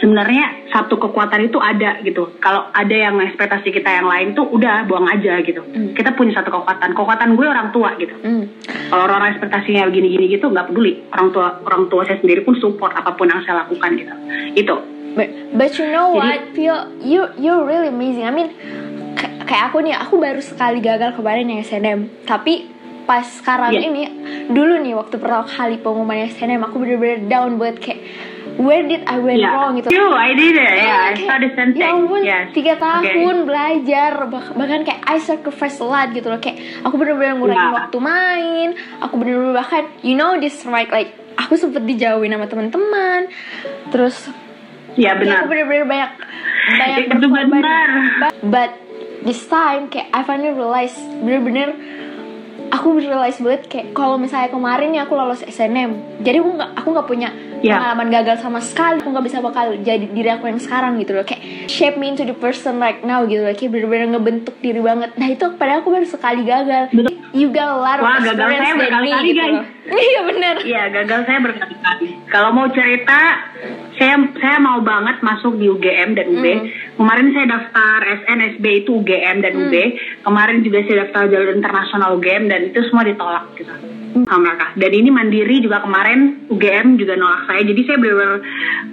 sebenarnya 0.03 0.67
satu 0.67 0.99
kekuatan 0.99 1.47
itu 1.47 1.55
ada 1.63 2.03
gitu. 2.03 2.35
Kalau 2.43 2.67
ada 2.75 2.91
yang 2.91 3.15
ekspektasi 3.23 3.71
kita 3.71 3.87
yang 3.87 4.03
lain 4.11 4.35
tuh 4.35 4.51
udah 4.51 4.83
buang 4.83 5.07
aja 5.07 5.39
gitu. 5.39 5.63
Hmm. 5.63 5.95
Kita 5.95 6.11
punya 6.11 6.35
satu 6.35 6.51
kekuatan. 6.51 6.91
Kekuatan 6.91 7.39
gue 7.39 7.47
orang 7.47 7.71
tua 7.71 7.95
gitu. 7.95 8.11
Hmm. 8.19 8.51
Kalau 8.91 9.07
orang 9.07 9.31
ekspektasinya 9.31 9.87
begini-gini 9.87 10.27
gitu 10.27 10.51
nggak 10.51 10.75
peduli. 10.75 11.07
Orang 11.15 11.31
tua 11.31 11.55
orang 11.63 11.87
tua 11.87 12.03
saya 12.03 12.19
sendiri 12.19 12.43
pun 12.43 12.59
support 12.59 12.91
apa 12.91 13.15
pun 13.15 13.31
yang 13.31 13.39
saya 13.47 13.63
lakukan 13.63 13.95
gitu. 13.95 14.11
Itu. 14.59 14.75
But, 15.15 15.29
but 15.55 15.71
you 15.79 15.87
know 15.87 16.11
Jadi- 16.11 16.19
what, 16.19 16.41
Pio, 16.51 16.75
you 16.99 17.21
you're 17.39 17.63
really 17.63 17.87
amazing. 17.87 18.27
I 18.27 18.33
mean, 18.35 18.51
kayak 19.47 19.71
aku 19.71 19.79
nih, 19.85 19.95
aku 19.95 20.19
baru 20.19 20.41
sekali 20.43 20.83
gagal 20.83 21.15
kemarin 21.15 21.47
yang 21.47 21.61
SNM. 21.63 22.27
Tapi 22.27 22.67
pas 23.05 23.21
sekarang 23.21 23.77
Iya. 23.77 23.87
ini, 23.87 24.03
dulu 24.49 24.81
nih 24.81 24.97
waktu 24.97 25.15
pertama 25.21 25.45
kali 25.45 25.77
pengumuman 25.79 26.27
SNM, 26.27 26.65
aku 26.65 26.81
bener-bener 26.81 27.29
down 27.29 27.61
buat 27.61 27.77
kayak 27.77 27.99
where 28.55 28.83
did 28.83 29.01
I 29.03 29.17
went 29.17 29.39
Yeah. 29.39 29.51
wrong 29.51 29.75
gitu. 29.75 29.89
You, 29.89 30.09
I 30.09 30.31
did 30.31 30.53
it. 30.53 30.61
Yeah, 30.61 30.99
I 31.03 31.13
Kayak, 31.13 31.25
saw 31.25 31.37
the 31.37 31.49
same 31.51 31.71
Ya 31.71 31.79
thing. 31.79 31.95
ampun, 32.01 32.21
Yes. 32.21 32.43
tiga 32.51 32.73
Okay. 32.73 32.83
tahun 33.15 33.35
belajar 33.43 34.11
bah- 34.27 34.53
bahkan 34.53 34.81
kayak 34.81 35.01
I 35.03 35.17
sacrifice 35.17 35.77
a 35.77 35.85
lot 35.85 36.09
gitu 36.11 36.27
loh 36.27 36.37
kayak 36.37 36.57
aku 36.81 36.93
bener-bener 36.95 37.33
ngurangin 37.35 37.59
Yeah. 37.63 37.73
waktu 37.75 37.97
main, 37.99 38.69
aku 38.99 39.13
bener-bener 39.15 39.53
bahkan 39.53 39.83
you 39.99 40.13
know 40.13 40.35
this 40.35 40.61
right 40.63 40.87
like 40.87 41.11
aku 41.35 41.55
sempet 41.55 41.81
dijauhin 41.83 42.29
sama 42.29 42.45
teman-teman, 42.45 43.25
terus 43.89 44.29
Ya 44.93 45.09
Ya, 45.09 45.11
benar. 45.15 45.35
aku 45.39 45.45
bener-bener 45.49 45.85
banyak 45.85 46.11
banyak 46.75 46.97
Itu 47.01 47.09
berkorban. 47.17 47.49
benar. 47.51 47.87
But, 48.19 48.31
but 48.45 48.71
this 49.23 49.41
time 49.43 49.89
kayak 49.89 50.11
I 50.11 50.21
finally 50.21 50.53
realize 50.53 50.93
bener-bener 51.17 51.73
aku 52.69 52.97
realize 52.99 53.37
banget 53.37 53.65
kayak 53.65 53.87
kalau 53.91 54.15
misalnya 54.15 54.49
kemarin 54.49 54.91
nih 54.91 55.01
aku 55.01 55.13
lolos 55.13 55.41
SNM 55.41 56.12
jadi 56.23 56.39
aku 56.39 56.49
nggak 56.55 56.71
aku 56.79 56.87
nggak 56.95 57.09
punya 57.09 57.29
Ya. 57.63 57.79
pengalaman 57.79 58.11
gagal 58.11 58.43
sama 58.43 58.59
sekali 58.59 58.99
aku 58.99 59.07
nggak 59.07 59.23
bisa 59.23 59.39
bakal 59.39 59.71
jadi 59.87 60.03
diri 60.03 60.27
aku 60.35 60.51
yang 60.51 60.59
sekarang 60.59 60.99
gitu 60.99 61.15
loh 61.15 61.23
kayak 61.23 61.71
shape 61.71 61.95
me 61.95 62.11
into 62.11 62.27
the 62.27 62.35
person 62.35 62.75
right 62.75 62.99
now 63.07 63.23
gitu 63.23 63.39
loh 63.39 63.55
kayak 63.55 63.71
bener-bener 63.71 64.19
ngebentuk 64.19 64.59
diri 64.59 64.83
banget 64.83 65.15
nah 65.15 65.31
itu 65.31 65.47
padahal 65.55 65.79
aku 65.79 65.95
baru 65.95 66.03
sekali 66.03 66.43
gagal 66.43 66.91
Betul. 66.91 67.15
you 67.31 67.47
got 67.55 67.71
a 67.71 67.79
lot 67.79 67.97
of 67.99 68.03
Wah, 68.03 68.19
gagal 68.19 68.47
saya 68.51 68.75
berkali-kali, 68.75 69.27
gitu 69.31 69.39
guys. 69.39 69.63
iya 70.11 70.21
bener 70.27 70.55
Iya, 70.63 70.83
gagal 70.91 71.19
saya 71.27 71.39
berkali-kali. 71.43 72.07
Kalau 72.31 72.49
mau 72.55 72.67
cerita, 72.71 73.19
saya 73.99 74.15
saya 74.39 74.57
mau 74.63 74.79
banget 74.79 75.19
masuk 75.19 75.59
di 75.59 75.67
UGM 75.67 76.15
dan 76.15 76.25
UB. 76.31 76.45
Hmm. 76.45 76.67
Kemarin 76.99 77.27
saya 77.35 77.45
daftar 77.51 77.99
SN, 78.23 78.39
SB 78.57 78.65
itu 78.83 78.91
UGM 79.03 79.43
dan 79.43 79.53
UB. 79.59 79.75
Hmm. 79.75 79.95
Kemarin 80.23 80.57
juga 80.63 80.79
saya 80.87 81.07
daftar 81.07 81.29
jalur 81.29 81.51
internasional 81.51 82.09
UGM 82.15 82.43
dan 82.47 82.59
itu 82.71 82.79
semua 82.87 83.03
ditolak 83.03 83.45
gitu. 83.59 83.71
Sama 84.13 84.37
mereka. 84.53 84.67
Dan 84.77 84.91
ini 84.93 85.09
mandiri 85.09 85.57
juga 85.59 85.81
kemarin 85.81 86.45
UGM 86.47 87.01
juga 87.01 87.17
nolak 87.17 87.49
saya. 87.49 87.61
Jadi 87.65 87.81
saya 87.83 87.97
benar-benar 87.97 88.39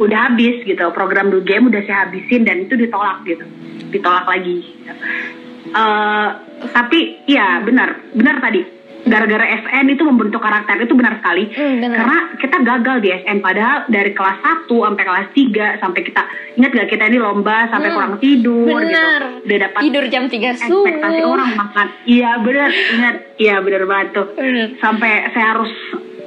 udah 0.01 0.19
habis 0.33 0.57
gitu. 0.65 0.85
Program 0.97 1.29
UGM 1.29 1.69
udah 1.69 1.83
saya 1.85 2.09
habisin 2.09 2.49
dan 2.49 2.65
itu 2.65 2.75
ditolak 2.81 3.21
gitu. 3.29 3.45
Ditolak 3.93 4.25
lagi. 4.25 4.57
Eh, 5.71 6.29
tapi 6.73 7.01
ya 7.29 7.61
benar, 7.63 8.01
benar 8.17 8.41
tadi. 8.41 8.80
Gara-gara 9.03 9.43
SN 9.43 9.87
itu 9.89 10.03
membentuk 10.03 10.39
karakter 10.39 10.77
itu 10.79 10.93
benar 10.93 11.17
sekali. 11.17 11.49
Hmm, 11.49 11.81
benar. 11.81 11.97
Karena 11.97 12.17
kita 12.37 12.57
gagal 12.61 12.97
di 12.99 13.09
SN 13.15 13.39
padahal 13.41 13.77
dari 13.87 14.11
kelas 14.11 14.39
1 14.39 14.69
sampai 14.69 15.03
kelas 15.03 15.27
3 15.33 15.81
sampai 15.81 16.01
kita 16.03 16.23
ingat 16.55 16.71
gak 16.75 16.89
kita 16.89 17.05
ini 17.07 17.19
lomba 17.19 17.57
sampai 17.67 17.89
Hmm, 17.89 17.97
kurang 17.97 18.15
tidur 18.19 18.77
benar 18.77 19.21
gitu. 19.41 19.47
Udah 19.47 19.59
dapat 19.61 19.81
tidur 19.81 20.05
jam 20.07 20.25
3 20.27 20.53
subuh 20.59 20.85
ekspektasi 20.85 21.21
orang 21.23 21.51
makan. 21.55 21.87
Iya 22.05 22.31
benar, 22.39 22.69
ingat. 22.71 23.15
Iya 23.37 23.55
benar 23.59 23.83
banget 23.85 24.09
tuh. 24.13 24.27
Benar. 24.35 24.67
Sampai 24.79 25.11
saya 25.31 25.47
harus 25.51 25.73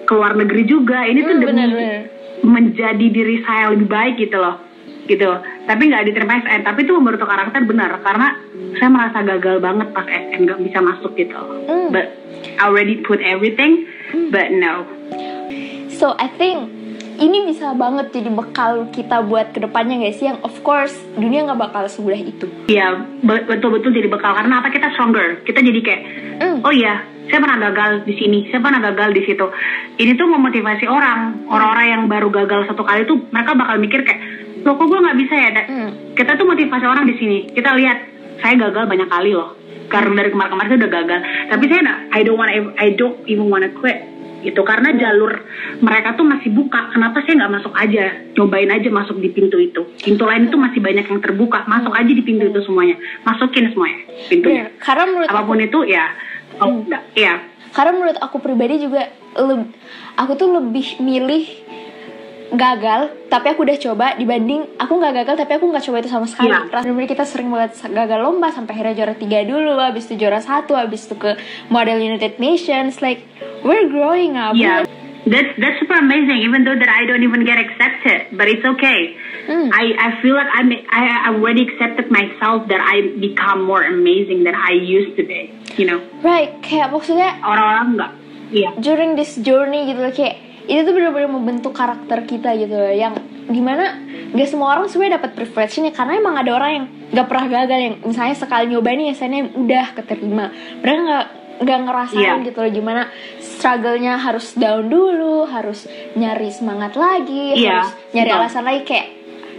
keluar 0.04 0.32
negeri 0.34 0.64
juga. 0.66 1.04
Ini 1.04 1.20
tuh 1.20 1.30
Hmm, 1.30 1.42
demi 1.42 1.52
benar, 1.54 1.70
benar. 1.70 2.02
menjadi 2.44 3.06
diri 3.08 3.36
saya 3.40 3.72
lebih 3.72 3.88
baik 3.88 4.16
gitu 4.20 4.36
loh. 4.36 4.60
Gitu. 5.04 5.30
Tapi 5.68 5.82
nggak 5.90 6.06
diterima 6.08 6.40
SN. 6.44 6.62
Tapi 6.64 6.80
itu 6.88 6.92
membentuk 6.96 7.28
karakter 7.28 7.62
benar 7.68 8.00
karena 8.02 8.40
saya 8.80 8.90
merasa 8.90 9.20
gagal 9.24 9.60
banget 9.60 9.88
pas 9.92 10.08
SN 10.08 10.48
nggak 10.48 10.60
bisa 10.64 10.80
masuk 10.80 11.12
gitu. 11.16 11.40
Hmm. 11.68 11.92
But 11.92 12.16
I 12.60 12.68
already 12.68 13.00
put 13.04 13.20
everything, 13.24 13.88
but 14.32 14.52
no. 14.52 14.88
So 15.94 16.18
I 16.20 16.28
think 16.36 16.72
ini 17.22 17.46
bisa 17.46 17.78
banget 17.78 18.10
jadi 18.10 18.34
bekal 18.34 18.90
kita 18.90 19.22
buat 19.24 19.54
ke 19.54 19.62
depannya 19.62 20.02
guys 20.02 20.18
yang 20.18 20.42
of 20.42 20.56
course 20.66 20.98
dunia 21.14 21.46
nggak 21.46 21.62
bakal 21.62 21.84
semudah 21.86 22.18
itu. 22.18 22.50
Iya, 22.68 23.06
be- 23.22 23.46
betul-betul 23.46 23.94
jadi 23.94 24.10
bekal 24.10 24.34
karena 24.34 24.60
apa 24.60 24.74
kita 24.74 24.90
stronger. 24.98 25.46
Kita 25.46 25.62
jadi 25.62 25.82
kayak 25.84 26.04
Mm. 26.34 26.66
oh 26.66 26.74
iya, 26.74 27.06
saya 27.30 27.40
pernah 27.40 27.62
gagal 27.70 28.10
di 28.10 28.14
sini, 28.18 28.50
saya 28.50 28.58
pernah 28.58 28.82
gagal 28.82 29.14
di 29.14 29.22
situ. 29.22 29.46
Ini 30.02 30.18
tuh 30.18 30.28
memotivasi 30.28 30.90
orang, 30.90 31.46
orang-orang 31.46 31.88
yang 31.88 32.04
baru 32.10 32.34
gagal 32.34 32.74
satu 32.74 32.82
kali 32.82 33.06
tuh 33.06 33.22
mereka 33.30 33.54
bakal 33.54 33.78
mikir 33.78 34.02
kayak, 34.02 34.33
loh 34.64 34.74
kok 34.80 34.86
gue 34.88 35.00
nggak 35.00 35.18
bisa 35.20 35.36
ya? 35.36 35.50
Da- 35.52 35.68
Mm. 35.70 35.90
Kita 36.16 36.32
tuh 36.40 36.46
motivasi 36.48 36.86
orang 36.88 37.06
di 37.08 37.16
sini. 37.20 37.38
Kita 37.52 37.76
lihat, 37.76 37.98
saya 38.40 38.56
gagal 38.58 38.88
banyak 38.88 39.10
kali 39.12 39.32
loh. 39.36 39.56
Karena 39.92 40.24
dari 40.24 40.30
kemarin-kemarin 40.32 40.70
saya 40.72 40.80
udah 40.80 40.92
gagal. 40.92 41.20
Tapi 41.52 41.64
saya 41.68 41.80
nggak, 41.84 42.00
I 42.16 42.20
don't 42.24 42.38
wanna, 42.40 42.54
I 42.80 42.88
don't 42.96 43.18
even 43.28 43.48
wanna 43.52 43.70
quit 43.76 44.14
gitu 44.44 44.62
karena 44.68 44.92
jalur 45.00 45.40
mereka 45.80 46.20
tuh 46.20 46.28
masih 46.28 46.52
buka 46.52 46.92
kenapa 46.92 47.24
saya 47.24 47.40
nggak 47.40 47.54
masuk 47.64 47.74
aja 47.80 48.12
cobain 48.36 48.70
aja 48.70 48.92
masuk 48.92 49.18
di 49.24 49.32
pintu 49.32 49.56
itu 49.56 49.88
pintu 50.04 50.28
lain 50.28 50.52
itu 50.52 50.60
masih 50.60 50.84
banyak 50.84 51.08
yang 51.08 51.24
terbuka 51.24 51.64
masuk 51.64 51.96
aja 51.96 52.12
di 52.12 52.20
pintu 52.20 52.52
itu 52.52 52.60
semuanya 52.68 53.00
masukin 53.24 53.72
semuanya 53.72 54.04
pintunya 54.28 54.68
Bener. 54.68 54.84
Karena 54.84 55.04
menurut 55.08 55.28
aku, 55.32 55.40
apa 55.40 55.48
pun 55.48 55.60
itu 55.64 55.80
ya 55.88 56.06
oh, 56.60 56.68
enggak, 56.84 57.04
ya 57.16 57.34
karena 57.74 57.92
menurut 57.96 58.18
aku 58.20 58.38
pribadi 58.44 58.76
juga 58.84 59.10
aku 60.20 60.32
tuh 60.38 60.50
lebih 60.60 61.02
milih 61.02 61.63
gagal 62.54 63.02
tapi 63.28 63.50
aku 63.50 63.66
udah 63.66 63.78
coba 63.82 64.08
dibanding 64.14 64.78
aku 64.78 64.94
nggak 65.02 65.14
gagal 65.26 65.36
tapi 65.42 65.52
aku 65.58 65.66
nggak 65.74 65.84
coba 65.90 65.98
itu 66.02 66.10
sama 66.10 66.26
sekali. 66.30 66.54
Iya. 66.54 66.70
Karena 66.70 66.94
bener 66.94 67.10
kita 67.10 67.26
sering 67.26 67.50
banget 67.50 67.72
gagal 67.90 68.20
lomba 68.22 68.54
sampai 68.54 68.72
akhirnya 68.78 68.94
juara 68.94 69.16
tiga 69.18 69.42
dulu 69.42 69.74
habis 69.82 70.06
itu 70.08 70.22
juara 70.22 70.40
satu 70.40 70.78
habis 70.78 71.10
itu 71.10 71.18
ke 71.18 71.36
model 71.74 71.98
United 71.98 72.38
Nations 72.38 73.02
like 73.02 73.26
we're 73.66 73.90
growing 73.90 74.38
up. 74.38 74.54
Yeah 74.54 74.86
that's 75.26 75.56
that's 75.56 75.80
super 75.80 75.96
amazing 75.96 76.44
even 76.44 76.68
though 76.68 76.76
that 76.76 76.92
I 76.92 77.08
don't 77.08 77.24
even 77.24 77.46
get 77.48 77.56
accepted 77.56 78.36
but 78.36 78.48
it's 78.52 78.66
okay. 78.66 79.16
Hmm. 79.48 79.72
I 79.72 79.96
I 79.96 80.10
feel 80.22 80.36
like 80.36 80.52
I'm 80.52 80.72
I 80.92 81.32
already 81.32 81.68
accepted 81.68 82.12
myself 82.12 82.68
that 82.68 82.84
I 82.84 83.16
become 83.20 83.64
more 83.64 83.84
amazing 83.84 84.44
than 84.44 84.56
I 84.56 84.76
used 84.76 85.16
to 85.16 85.24
be 85.24 85.52
you 85.80 85.88
know? 85.88 86.04
Right 86.20 86.60
kayak 86.60 86.92
maksudnya 86.92 87.40
orang-orang 87.40 87.88
enggak 87.96 88.12
iya. 88.52 88.70
during 88.78 89.16
this 89.16 89.40
journey 89.40 89.88
gitu 89.88 90.04
kayak 90.12 90.53
itu 90.64 90.80
tuh 90.82 90.94
bener-bener 90.94 91.28
membentuk 91.28 91.72
karakter 91.72 92.24
kita 92.24 92.56
gitu 92.56 92.72
loh 92.72 92.90
yang 92.90 93.14
di 93.44 93.60
mana 93.60 94.00
gak 94.32 94.48
semua 94.48 94.74
orang 94.74 94.88
sebenarnya 94.88 95.20
dapat 95.20 95.32
privilege-nya 95.36 95.92
karena 95.92 96.16
emang 96.16 96.36
ada 96.36 96.52
orang 96.52 96.72
yang 96.72 96.86
gak 97.12 97.28
pernah 97.28 97.46
gagal 97.52 97.80
yang 97.80 97.96
misalnya 98.02 98.34
sekali 98.34 98.66
nyoba 98.68 98.90
nih 98.92 99.08
SNM 99.12 99.48
udah 99.54 99.86
keterima 99.94 100.46
mereka 100.80 101.00
nggak 101.02 101.28
nggak 101.54 101.80
ngerasain 101.82 102.18
Iya. 102.18 102.34
gitu 102.44 102.60
loh 102.60 102.72
gimana 102.72 103.02
struggle-nya 103.38 104.18
harus 104.18 104.56
down 104.56 104.88
dulu 104.88 105.46
harus 105.46 105.86
nyari 106.14 106.50
semangat 106.50 106.96
lagi 106.96 107.54
Iya, 107.56 107.86
harus 107.86 107.92
nyari 108.12 108.30
betul. 108.30 108.40
alasan 108.42 108.64
lagi 108.64 108.82
kayak 108.84 109.08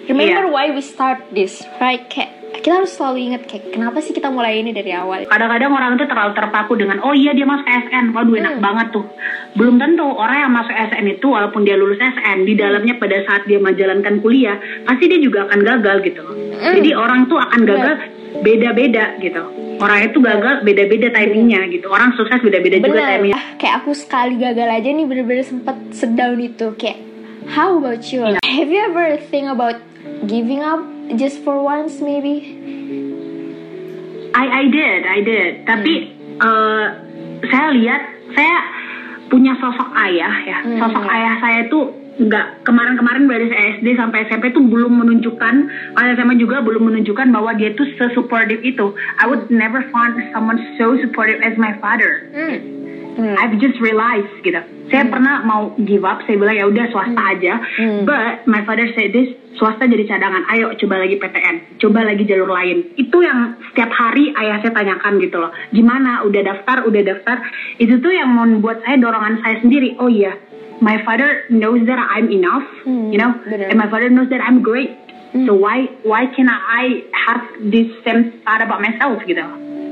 remember 0.06 0.44
Iya. 0.44 0.52
why 0.52 0.66
we 0.68 0.82
start 0.82 1.20
this 1.30 1.62
right 1.78 2.02
kayak 2.08 2.32
kita 2.56 2.74
harus 2.76 2.90
selalu 2.90 3.18
inget 3.24 3.42
kayak 3.44 3.70
kenapa 3.70 3.98
sih 3.98 4.10
kita 4.10 4.28
mulai 4.28 4.56
ini 4.56 4.70
dari 4.70 4.90
awal? 4.90 5.24
Kadang-kadang 5.24 5.70
orang 5.70 5.90
itu 5.94 6.04
terlalu 6.04 6.32
terpaku 6.32 6.72
dengan 6.74 6.98
oh 7.00 7.10
iya 7.10 7.30
dia 7.30 7.42
masuk 7.42 7.64
SN 7.64 8.10
waduh 8.10 8.34
enak 8.34 8.52
Hmm. 8.52 8.62
banget 8.62 8.86
tuh. 8.92 9.04
Belum 9.54 9.76
tentu 9.76 10.04
orang 10.04 10.38
yang 10.40 10.52
masuk 10.52 10.70
SN 10.72 11.06
itu 11.08 11.26
walaupun 11.26 11.62
dia 11.62 11.74
lulus 11.74 11.96
SN 11.96 12.42
di 12.42 12.54
dalamnya 12.54 12.94
pada 12.94 13.16
saat 13.22 13.42
dia 13.44 13.58
menjalankan 13.58 14.20
kuliah 14.20 14.54
pasti 14.82 15.04
dia 15.06 15.18
juga 15.18 15.44
akan 15.44 15.60
gagal 15.60 15.96
gitu 16.02 16.20
loh. 16.20 16.34
Hmm. 16.34 16.74
jadi 16.76 16.90
orang 16.92 17.26
tuh 17.26 17.38
akan 17.38 17.60
gagal 17.64 17.94
beda-beda 18.38 19.04
gitu. 19.18 19.42
Orang 19.74 20.00
itu 20.04 20.18
gagal 20.18 20.62
beda-beda 20.62 21.10
timingnya 21.10 21.66
gitu. 21.68 21.86
Orang 21.88 22.14
sukses 22.14 22.38
beda-beda 22.38 22.78
juga 22.78 23.02
timingnya. 23.08 23.34
Ah, 23.34 23.46
Kayak 23.56 23.74
aku 23.80 23.90
sekali 23.92 24.34
gagal 24.36 24.68
aja 24.68 24.88
nih 24.88 25.02
bener-bener 25.02 25.42
sempet 25.42 25.76
sedown 25.90 26.38
itu. 26.38 26.70
Kayak 26.74 26.98
how 27.48 27.74
about 27.74 28.06
you? 28.06 28.22
Iya. 28.24 28.38
Have 28.40 28.70
you 28.70 28.80
ever 28.80 29.18
think 29.24 29.46
about 29.46 29.78
giving 30.24 30.62
up 30.62 30.82
just 31.12 31.44
for 31.44 31.60
once 31.60 32.00
maybe? 32.00 32.56
I 34.34 34.44
I 34.50 34.64
did, 34.66 35.00
I 35.06 35.18
did. 35.22 35.52
Tapi 35.68 35.92
Hmm. 36.34 36.42
eh, 36.42 36.86
saya 37.46 37.68
lihat 37.70 38.00
saya 38.34 38.56
punya 39.30 39.54
sosok 39.60 39.94
ayah 39.94 40.34
ya. 40.42 40.58
Hmm. 40.66 40.78
Sosok 40.82 41.04
ayah 41.06 41.34
saya 41.38 41.60
tuh 41.70 41.94
nggak 42.14 42.62
kemarin-kemarin 42.62 43.26
dari 43.26 43.50
SD 43.50 43.98
sampai 43.98 44.26
SMP 44.30 44.54
tuh 44.54 44.62
belum 44.62 45.02
menunjukkan, 45.02 45.54
ayah 45.98 46.12
SMA 46.14 46.38
juga 46.38 46.62
belum 46.62 46.86
menunjukkan 46.90 47.30
bahwa 47.34 47.54
dia 47.58 47.74
tuh 47.74 47.86
se-supportive 47.98 48.62
itu. 48.62 48.94
I 49.18 49.26
would 49.26 49.50
never 49.50 49.82
find 49.90 50.18
someone 50.30 50.58
so 50.78 50.94
supportive 50.98 51.42
as 51.42 51.54
my 51.58 51.74
father. 51.78 52.26
Hmm. 52.34 52.58
Hmm. 53.14 53.34
I've 53.38 53.58
just 53.62 53.78
realized 53.78 54.30
gitu. 54.42 54.58
Saya 54.84 55.08
pernah 55.08 55.40
mau 55.42 55.72
give 55.80 56.04
up, 56.04 56.20
saya 56.24 56.36
bilang 56.36 56.56
ya 56.56 56.66
udah 56.68 56.84
swasta 56.92 57.22
aja. 57.24 57.54
Hmm. 57.80 58.04
But 58.04 58.44
my 58.44 58.62
father 58.62 58.84
said 58.92 59.10
this, 59.10 59.32
swasta 59.56 59.88
jadi 59.88 60.04
cadangan. 60.04 60.44
Ayo 60.52 60.76
coba 60.76 61.00
lagi 61.00 61.16
PTN, 61.16 61.80
coba 61.80 62.04
lagi 62.04 62.24
jalur 62.24 62.52
lain. 62.52 62.92
Itu 62.94 63.24
yang 63.24 63.56
setiap 63.72 63.88
hari 63.90 64.36
ayah 64.36 64.60
saya 64.60 64.72
tanyakan 64.72 65.18
gitu 65.18 65.40
loh. 65.40 65.50
Gimana? 65.72 66.20
Udah 66.22 66.42
daftar, 66.44 66.84
udah 66.84 67.00
daftar. 67.00 67.40
Itu 67.76 67.98
tuh 67.98 68.12
yang 68.12 68.28
membuat 68.28 68.84
saya 68.84 69.00
dorongan 69.00 69.40
saya 69.40 69.56
sendiri. 69.64 69.96
Oh 69.96 70.12
iya, 70.12 70.36
my 70.84 71.00
father 71.02 71.48
knows 71.48 71.80
that 71.88 71.96
I'm 71.98 72.28
enough, 72.28 72.66
Hmm, 72.84 73.08
you 73.08 73.16
know, 73.16 73.32
bener. 73.40 73.72
and 73.72 73.80
my 73.80 73.88
father 73.88 74.12
knows 74.12 74.28
that 74.28 74.44
I'm 74.44 74.60
great. 74.60 74.92
Hmm. 75.32 75.48
So 75.48 75.56
why 75.56 75.88
why 76.04 76.28
can 76.28 76.46
I 76.46 77.08
have 77.10 77.40
this 77.58 77.88
same 78.04 78.36
thought 78.44 78.60
about 78.60 78.84
myself 78.84 79.18
gitu? 79.24 79.42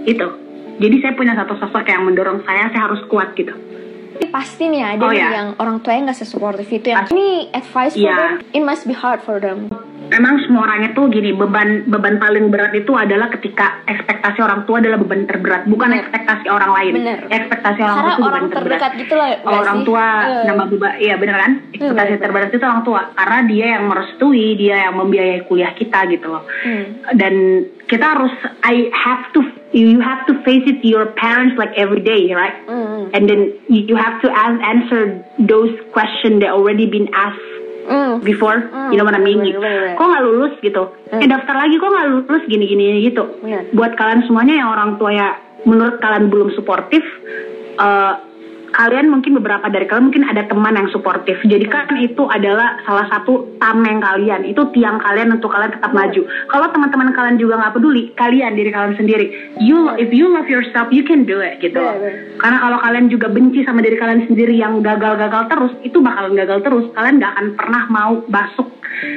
Itu. 0.04 0.28
Jadi 0.72 0.96
saya 1.00 1.12
punya 1.14 1.32
satu 1.32 1.56
sosok 1.56 1.84
yang 1.86 2.04
mendorong 2.04 2.42
saya, 2.42 2.68
saya 2.70 2.90
harus 2.90 3.00
kuat 3.06 3.32
gitu. 3.34 3.54
Pasti 4.24 4.64
nih 4.66 4.82
ada 4.88 5.02
Oh, 5.02 5.10
nih 5.10 5.18
ya. 5.18 5.30
yang 5.32 5.48
orang 5.56 5.80
tuanya 5.80 6.00
nggak 6.06 6.18
sesupportive 6.18 6.70
itu 6.70 6.88
yang 6.88 7.08
ini 7.08 7.50
advice 7.50 7.92
for 7.92 8.04
Iya. 8.04 8.16
them. 8.16 8.32
It 8.52 8.62
must 8.62 8.84
be 8.84 8.94
hard 8.94 9.20
for 9.20 9.36
them. 9.36 9.66
Memang 10.04 10.44
semua 10.44 10.68
orang 10.68 10.84
itu 10.84 11.08
gini, 11.08 11.32
beban 11.32 11.88
beban 11.88 12.20
paling 12.20 12.46
berat 12.46 12.74
itu 12.74 12.92
adalah 12.92 13.32
ketika 13.32 13.80
ekspektasi 13.82 14.38
orang 14.38 14.60
tua 14.62 14.76
adalah 14.76 14.98
beban 14.98 15.24
terberat, 15.24 15.64
bukan 15.64 15.88
Bener. 15.88 16.04
ekspektasi 16.04 16.46
orang 16.46 16.70
lain. 16.70 16.92
Bener. 16.94 17.18
Ekspektasi 17.24 17.80
orang 17.80 17.96
Karena 17.96 18.04
tua 18.04 18.12
itu 18.12 18.22
orang 18.22 18.42
beban 18.42 18.52
terberat. 18.52 18.78
terdekat 18.78 18.92
gitu 19.00 19.14
lah. 19.14 19.28
nggak 19.32 19.56
orang 19.56 19.78
sih? 19.78 19.86
tua 19.86 20.04
Eh. 20.04 20.44
nama 20.44 20.62
beban 20.66 20.92
iya 20.98 21.14
bener 21.16 21.36
kan 21.38 21.52
ekspektasi 21.72 22.10
bener. 22.10 22.20
terberat 22.20 22.48
itu 22.50 22.60
orang 22.62 22.82
tua 22.82 23.00
karena 23.10 23.38
dia 23.42 23.66
yang 23.70 23.84
merestui 23.86 24.46
dia 24.54 24.76
yang 24.82 24.94
membiayai 24.94 25.40
kuliah 25.42 25.72
kita 25.72 25.98
gitu 26.06 26.26
loh 26.28 26.44
Hmm. 26.60 26.84
dan 27.14 27.34
kita 27.82 28.04
harus 28.06 28.34
I 28.62 28.76
have 28.90 29.32
to 29.32 29.40
you 29.72 30.00
have 30.00 30.20
to 30.28 30.34
face 30.44 30.64
it 30.68 30.82
to 30.82 30.88
your 30.88 31.06
parents 31.16 31.56
like 31.56 31.72
every 31.76 32.00
day 32.00 32.28
right 32.36 32.56
Hmm. 32.68 33.08
and 33.14 33.24
then 33.24 33.40
you 33.68 33.80
you 33.90 33.96
have 33.96 34.20
to 34.20 34.28
an- 34.28 34.60
answer 34.62 35.00
those 35.40 35.72
questions 35.96 36.40
that 36.40 36.52
already 36.52 36.86
been 36.86 37.08
asked 37.12 37.48
Hmm. 37.82 38.22
before 38.22 38.58
Hmm, 38.70 38.92
you 38.92 38.96
know 38.98 39.06
what 39.08 39.16
I 39.16 39.22
mean 39.22 39.40
bener, 39.42 39.58
bener, 39.58 39.80
bener. 39.82 39.96
kok 39.98 40.06
nggak 40.06 40.22
lulus 40.22 40.54
gitu 40.62 40.82
Hmm. 41.10 41.18
eh 41.18 41.26
daftar 41.26 41.54
lagi 41.58 41.74
kok 41.76 41.90
nggak 41.90 42.06
lulus 42.12 42.42
gini 42.46 42.64
gini 42.66 42.84
gitu 43.02 43.24
Bener. 43.42 43.62
buat 43.74 43.92
kalian 43.96 44.22
semuanya 44.28 44.54
yang 44.54 44.70
orang 44.70 44.90
tua 44.96 45.10
ya 45.12 45.28
menurut 45.64 45.98
kalian 45.98 46.28
belum 46.28 46.52
suportif 46.52 47.02
eh, 47.78 48.12
kalian 48.72 49.12
mungkin 49.12 49.38
beberapa 49.38 49.68
dari 49.68 49.86
kalian 49.86 50.08
mungkin 50.08 50.24
ada 50.26 50.48
teman 50.48 50.74
yang 50.74 50.88
suportif. 50.90 51.38
Jadikan 51.44 51.88
itu 52.00 52.24
adalah 52.26 52.80
salah 52.82 53.06
satu 53.12 53.56
tameng 53.60 54.00
kalian. 54.00 54.48
Itu 54.48 54.72
tiang 54.72 54.98
kalian 54.98 55.36
untuk 55.36 55.52
kalian 55.52 55.76
tetap 55.76 55.92
maju. 55.92 56.22
Kalau 56.50 56.66
teman-teman 56.72 57.12
kalian 57.12 57.36
juga 57.38 57.60
nggak 57.60 57.74
peduli 57.78 58.10
kalian 58.16 58.56
diri 58.56 58.70
kalian 58.72 58.96
sendiri. 58.98 59.26
You 59.62 59.94
if 60.00 60.10
you 60.10 60.32
love 60.32 60.48
yourself 60.48 60.90
you 60.90 61.04
can 61.04 61.28
do 61.28 61.38
it 61.38 61.62
gitu 61.62 61.80
karena 62.42 62.58
kalau 62.58 62.78
kalian 62.82 63.06
juga 63.06 63.30
benci 63.30 63.62
sama 63.62 63.84
diri 63.84 63.94
kalian 63.94 64.26
sendiri 64.26 64.54
yang 64.56 64.82
gagal-gagal 64.82 65.46
terus, 65.46 65.72
itu 65.86 65.98
bakalan 66.02 66.34
gagal 66.34 66.58
terus. 66.66 66.84
Kalian 66.96 67.22
nggak 67.22 67.32
akan 67.38 67.46
pernah 67.54 67.82
mau 67.86 68.12
masuk, 68.26 68.68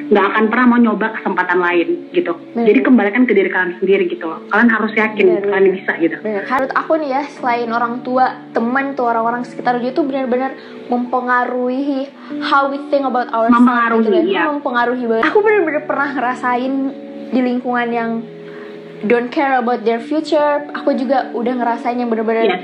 nggak 0.09 0.25
akan 0.33 0.43
pernah 0.49 0.65
mau 0.65 0.79
nyoba 0.81 1.07
kesempatan 1.19 1.59
lain 1.61 1.87
gitu. 2.11 2.33
Bener. 2.53 2.65
Jadi 2.69 2.79
kembalikan 2.81 3.23
ke 3.29 3.33
diri 3.37 3.49
kalian 3.49 3.77
sendiri 3.79 4.03
gitu 4.09 4.25
loh. 4.25 4.39
Kalian 4.49 4.69
harus 4.71 4.91
yakin 4.95 5.25
Bener, 5.25 5.43
kalian 5.45 5.65
bener. 5.69 5.77
bisa 5.77 5.91
gitu. 6.01 6.15
Bener. 6.21 6.41
Menurut 6.45 6.71
aku 6.73 6.91
nih 6.99 7.09
ya, 7.09 7.21
selain 7.37 7.69
orang 7.69 7.93
tua, 8.01 8.25
teman 8.55 8.85
tuh 8.97 9.05
orang-orang 9.09 9.41
sekitar 9.45 9.77
dia 9.81 9.91
tuh 9.93 10.05
benar-benar 10.07 10.57
mempengaruhi 10.89 12.09
how 12.45 12.69
we 12.69 12.77
think 12.89 13.05
about 13.05 13.29
ourselves. 13.29 13.57
Mempengaruhi, 13.61 14.05
gitu 14.05 14.29
iya. 14.33 14.43
Mempengaruhi 14.49 15.03
banget. 15.05 15.23
Aku 15.29 15.37
benar-benar 15.41 15.83
pernah 15.85 16.09
ngerasain 16.13 16.73
di 17.33 17.39
lingkungan 17.41 17.87
yang 17.89 18.09
don't 19.05 19.29
care 19.29 19.57
about 19.57 19.83
their 19.85 20.01
future. 20.01 20.65
Aku 20.73 20.93
juga 20.97 21.29
udah 21.33 21.53
ngerasain 21.57 21.97
yang 21.97 22.09
benar-benar 22.09 22.45
Yes. 22.45 22.61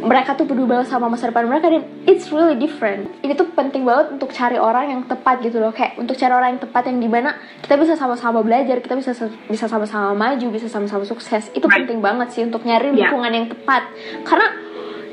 Mereka 0.00 0.32
tuh 0.32 0.48
peduli 0.48 0.64
banget 0.64 0.88
sama 0.88 1.12
masa 1.12 1.28
depan 1.28 1.44
mereka 1.44 1.68
dan 1.68 1.84
it's 2.08 2.32
really 2.32 2.56
different. 2.56 3.12
Ini 3.20 3.36
tuh 3.36 3.52
penting 3.52 3.84
banget 3.84 4.16
untuk 4.16 4.32
cari 4.32 4.56
orang 4.56 4.88
yang 4.88 5.00
tepat 5.04 5.44
gitu 5.44 5.60
loh, 5.60 5.72
kayak 5.76 6.00
untuk 6.00 6.16
cari 6.16 6.32
orang 6.32 6.56
yang 6.56 6.62
tepat 6.64 6.82
yang 6.88 6.98
di 6.98 7.08
mana 7.08 7.36
kita 7.60 7.76
bisa 7.76 7.94
sama-sama 8.00 8.40
belajar, 8.40 8.80
kita 8.80 8.96
bisa 8.96 9.12
bisa 9.46 9.66
sama-sama 9.68 10.16
maju, 10.16 10.46
bisa 10.48 10.72
sama-sama 10.72 11.04
sukses. 11.04 11.52
Itu 11.52 11.68
Right. 11.68 11.84
penting 11.84 12.00
banget 12.00 12.32
sih 12.32 12.42
untuk 12.48 12.64
nyari 12.64 12.96
Yeah. 12.96 13.12
lingkungan 13.12 13.32
yang 13.32 13.46
tepat. 13.52 13.82
Karena 14.24 14.46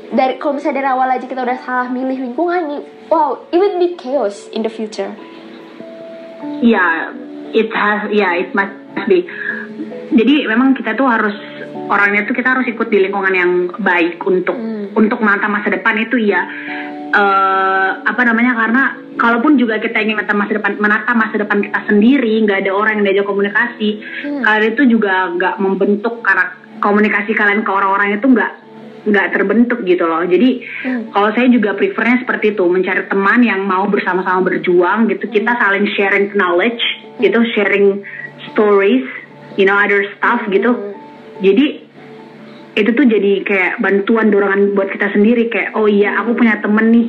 dari 0.08 0.40
kalau 0.40 0.56
misalnya 0.56 0.80
dari 0.80 0.88
awal 0.88 1.08
aja 1.12 1.26
kita 1.28 1.40
udah 1.44 1.58
salah 1.60 1.88
milih 1.92 2.18
lingkungan 2.32 2.62
nih, 2.72 2.82
wow, 3.12 3.36
it 3.52 3.60
would 3.60 3.76
be 3.76 3.92
chaos 3.92 4.48
in 4.56 4.64
the 4.64 4.72
future. 4.72 5.12
Iya, 6.64 7.12
it 7.52 7.68
has, 7.76 8.08
ya 8.08 8.32
it 8.40 8.56
must 8.56 8.72
be. 9.04 9.26
Jadi 10.16 10.48
memang 10.48 10.72
kita 10.72 10.96
tuh 10.96 11.06
harus 11.06 11.36
orangnya 11.86 12.26
tuh 12.26 12.34
kita 12.34 12.48
harus 12.50 12.66
ikut 12.66 12.88
di 12.88 12.98
lingkungan 12.98 13.30
yang 13.32 13.52
baik 13.78 14.18
untuk 14.20 14.58
Hmm. 14.58 14.90
untuk 14.92 15.22
menata 15.22 15.46
masa 15.46 15.70
depan 15.70 15.94
itu 15.98 16.18
ya. 16.18 16.42
eh 17.08 17.90
apa 18.04 18.20
namanya 18.20 18.52
karena 18.52 18.82
kalaupun 19.16 19.56
juga 19.56 19.80
kita 19.80 19.96
ingin 19.96 20.20
menata 20.20 20.36
masa 20.36 20.60
depan 20.60 20.76
menata 20.76 21.16
masa 21.16 21.40
depan 21.40 21.64
kita 21.64 21.80
sendiri 21.88 22.44
nggak 22.44 22.68
ada 22.68 22.72
orang 22.76 23.00
yang 23.00 23.04
diajak 23.08 23.24
komunikasi 23.24 23.88
Hmm. 24.28 24.44
kalian 24.44 24.76
itu 24.76 24.82
juga 24.86 25.32
nggak 25.32 25.56
membentuk 25.56 26.20
karena 26.20 26.52
komunikasi 26.84 27.32
kalian 27.32 27.64
ke 27.64 27.70
orang-orang 27.72 28.12
itu 28.12 28.28
nggak 28.28 28.52
nggak 29.08 29.26
terbentuk 29.32 29.80
gitu 29.82 30.04
loh 30.04 30.20
jadi 30.20 30.48
Hmm. 30.84 31.08
kalau 31.08 31.32
saya 31.32 31.48
juga 31.48 31.72
prefernya 31.72 32.20
seperti 32.20 32.52
itu 32.52 32.64
mencari 32.68 33.08
teman 33.08 33.40
yang 33.40 33.64
mau 33.64 33.88
bersama-sama 33.88 34.44
berjuang 34.44 35.08
gitu 35.08 35.32
kita 35.32 35.56
saling 35.56 35.88
sharing 35.96 36.28
knowledge 36.36 36.84
gitu 37.24 37.40
sharing 37.56 38.04
stories 38.52 39.08
you 39.56 39.64
know 39.64 39.74
other 39.74 40.04
stuff 40.12 40.44
gitu 40.46 40.76
jadi 41.38 41.66
itu 42.78 42.90
tuh 42.94 43.06
jadi 43.10 43.42
kayak 43.42 43.72
bantuan 43.82 44.30
dorongan 44.30 44.78
buat 44.78 44.88
kita 44.94 45.10
sendiri. 45.10 45.50
Kayak 45.50 45.74
oh 45.74 45.90
iya 45.90 46.14
aku 46.22 46.38
punya 46.38 46.62
temen 46.62 46.94
nih 46.94 47.08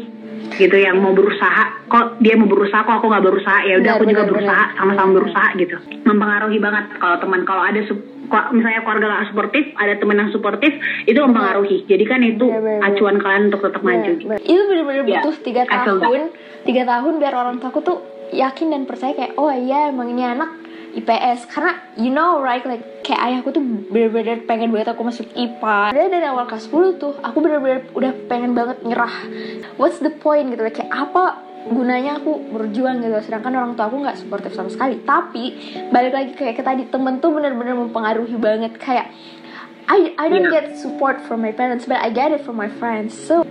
gitu 0.57 0.75
yang 0.77 0.97
mau 0.97 1.13
berusaha. 1.13 1.85
Kok 1.85 2.21
dia 2.25 2.33
mau 2.33 2.49
berusaha 2.49 2.81
kok 2.81 2.95
aku 3.01 3.05
nggak 3.05 3.25
berusaha? 3.25 3.59
Ya 3.69 3.77
udah 3.77 3.91
aku 3.97 4.05
juga 4.09 4.25
benar, 4.25 4.31
berusaha 4.33 4.63
sama-sama 4.77 5.09
berusaha 5.21 5.47
gitu. 5.61 5.75
Mempengaruhi 6.05 6.57
banget. 6.57 6.85
Kalau 6.97 7.17
teman 7.21 7.41
kalau 7.45 7.63
ada 7.65 7.81
misalnya 8.53 8.81
keluarga 8.85 9.05
nggak 9.09 9.27
suportif 9.33 9.63
ada 9.73 9.93
teman 9.97 10.17
yang 10.21 10.29
suportif 10.33 10.71
itu 11.05 11.19
mempengaruhi. 11.21 11.77
Jadi 11.85 12.03
kan 12.05 12.21
itu 12.25 12.45
benar, 12.45 12.61
benar. 12.65 12.89
acuan 12.89 13.17
kalian 13.21 13.43
untuk 13.53 13.61
tetap 13.69 13.81
maju. 13.85 14.09
gitu. 14.17 14.25
Bener. 14.25 14.41
Itu 14.41 14.61
bener-bener 14.65 15.03
Ya, 15.09 15.21
butuh 15.21 15.35
tiga 15.41 15.63
tahun, 15.65 16.21
tiga 16.65 16.83
tahun 16.85 17.13
biar 17.17 17.33
orang 17.33 17.55
tua 17.61 17.69
aku 17.69 17.81
tuh 17.81 17.97
yakin 18.33 18.73
dan 18.73 18.81
percaya 18.85 19.13
kayak 19.17 19.33
oh 19.41 19.49
iya 19.49 19.89
emang 19.89 20.13
ini 20.13 20.21
anak 20.21 20.49
IPS 20.99 21.47
karena 21.47 21.79
you 21.95 22.11
know 22.11 22.37
right 22.37 22.61
like 22.63 22.83
kayak 23.01 23.19
ayahku 23.23 23.49
tuh 23.49 23.63
bener-bener 23.63 24.43
pengen 24.43 24.69
banget 24.69 24.91
aku 24.91 25.01
masuk 25.01 25.25
IPA 25.33 25.95
dari 25.95 26.07
dari 26.07 26.25
awal 26.27 26.45
kelas 26.45 26.67
10 26.67 26.99
tuh 26.99 27.13
aku 27.19 27.37
bener-bener 27.39 27.87
udah 27.91 28.11
pengen 28.27 28.51
banget 28.53 28.83
nyerah. 28.83 29.15
What's 29.75 29.97
the 29.97 30.11
point 30.11 30.51
gitu 30.51 30.61
like, 30.61 30.75
kayak 30.75 30.91
apa 30.91 31.41
gunanya 31.59 32.17
aku 32.17 32.39
berjuang 32.51 33.03
gitu 33.03 33.19
sedangkan 33.19 33.51
orang 33.51 33.71
tua 33.75 33.87
aku 33.87 33.97
nggak 33.99 34.17
suportif 34.17 34.51
sama 34.53 34.69
sekali. 34.69 34.99
Tapi 35.01 35.43
balik 35.89 36.13
lagi 36.13 36.31
kayak 36.35 36.55
ke 36.55 36.63
tadi 36.63 36.83
temen 36.87 37.19
tuh 37.19 37.31
bener-bener 37.31 37.75
mempengaruhi 37.75 38.35
banget 38.35 38.75
kayak 38.77 39.11
I 39.89 40.13
I 40.21 40.29
don't 40.29 40.45
Iya. 40.45 40.53
get 40.53 40.65
support 40.77 41.17
from 41.25 41.41
my 41.41 41.49
parents 41.49 41.89
but 41.89 41.97
I 41.97 42.13
get 42.13 42.29
it 42.29 42.45
from 42.45 42.61
my 42.61 42.69
friends 42.69 43.17
so 43.17 43.41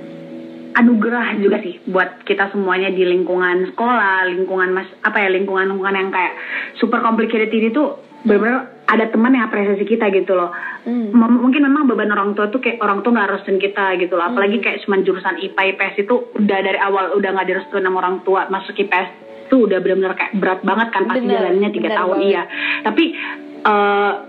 anugerah 0.75 1.39
juga 1.41 1.61
sih 1.65 1.81
buat 1.89 2.25
kita 2.29 2.53
semuanya 2.53 2.93
di 2.93 3.05
lingkungan 3.07 3.73
sekolah, 3.73 4.29
lingkungan 4.29 4.75
mas 4.75 4.89
apa 5.05 5.17
ya 5.25 5.29
lingkungan-lingkungan 5.33 5.97
yang 5.97 6.11
kayak 6.13 6.35
super 6.77 7.01
complicated 7.01 7.49
ini 7.53 7.73
tuh 7.73 8.05
benar-benar 8.27 8.79
ada 8.89 9.05
teman 9.13 9.37
yang 9.37 9.47
apresiasi 9.53 9.85
kita 9.85 10.09
gitu 10.11 10.33
loh. 10.33 10.51
Hmm. 10.89 11.13
Mungkin 11.13 11.61
memang 11.61 11.85
beban 11.87 12.09
orang 12.09 12.33
tua 12.33 12.49
tuh 12.49 12.59
kayak 12.59 12.81
orang 12.81 13.05
tua 13.05 13.15
nggak 13.15 13.31
restuin 13.37 13.61
kita 13.61 14.01
gitu 14.01 14.17
loh. 14.17 14.27
Hmm. 14.27 14.33
Apalagi 14.35 14.59
kayak 14.65 14.81
cuma 14.85 15.01
jurusan 15.05 15.37
IPA 15.39 15.63
IPS 15.77 15.95
itu 16.09 16.15
udah 16.35 16.59
dari 16.65 16.79
awal 16.81 17.13
udah 17.15 17.31
nggak 17.37 17.49
direstuin 17.49 17.85
sama 17.85 18.01
orang 18.01 18.25
tua 18.25 18.49
masuk 18.49 18.75
IPS 18.75 19.29
tuh 19.49 19.65
udah 19.65 19.81
benar-benar 19.81 20.17
kayak 20.17 20.33
berat 20.37 20.61
banget 20.61 20.89
kan 20.93 21.09
pasti 21.09 21.25
Bener, 21.25 21.41
jalannya 21.41 21.71
tiga 21.73 21.89
tahun 21.97 22.17
banget. 22.17 22.29
iya. 22.29 22.43
Tapi 22.85 23.05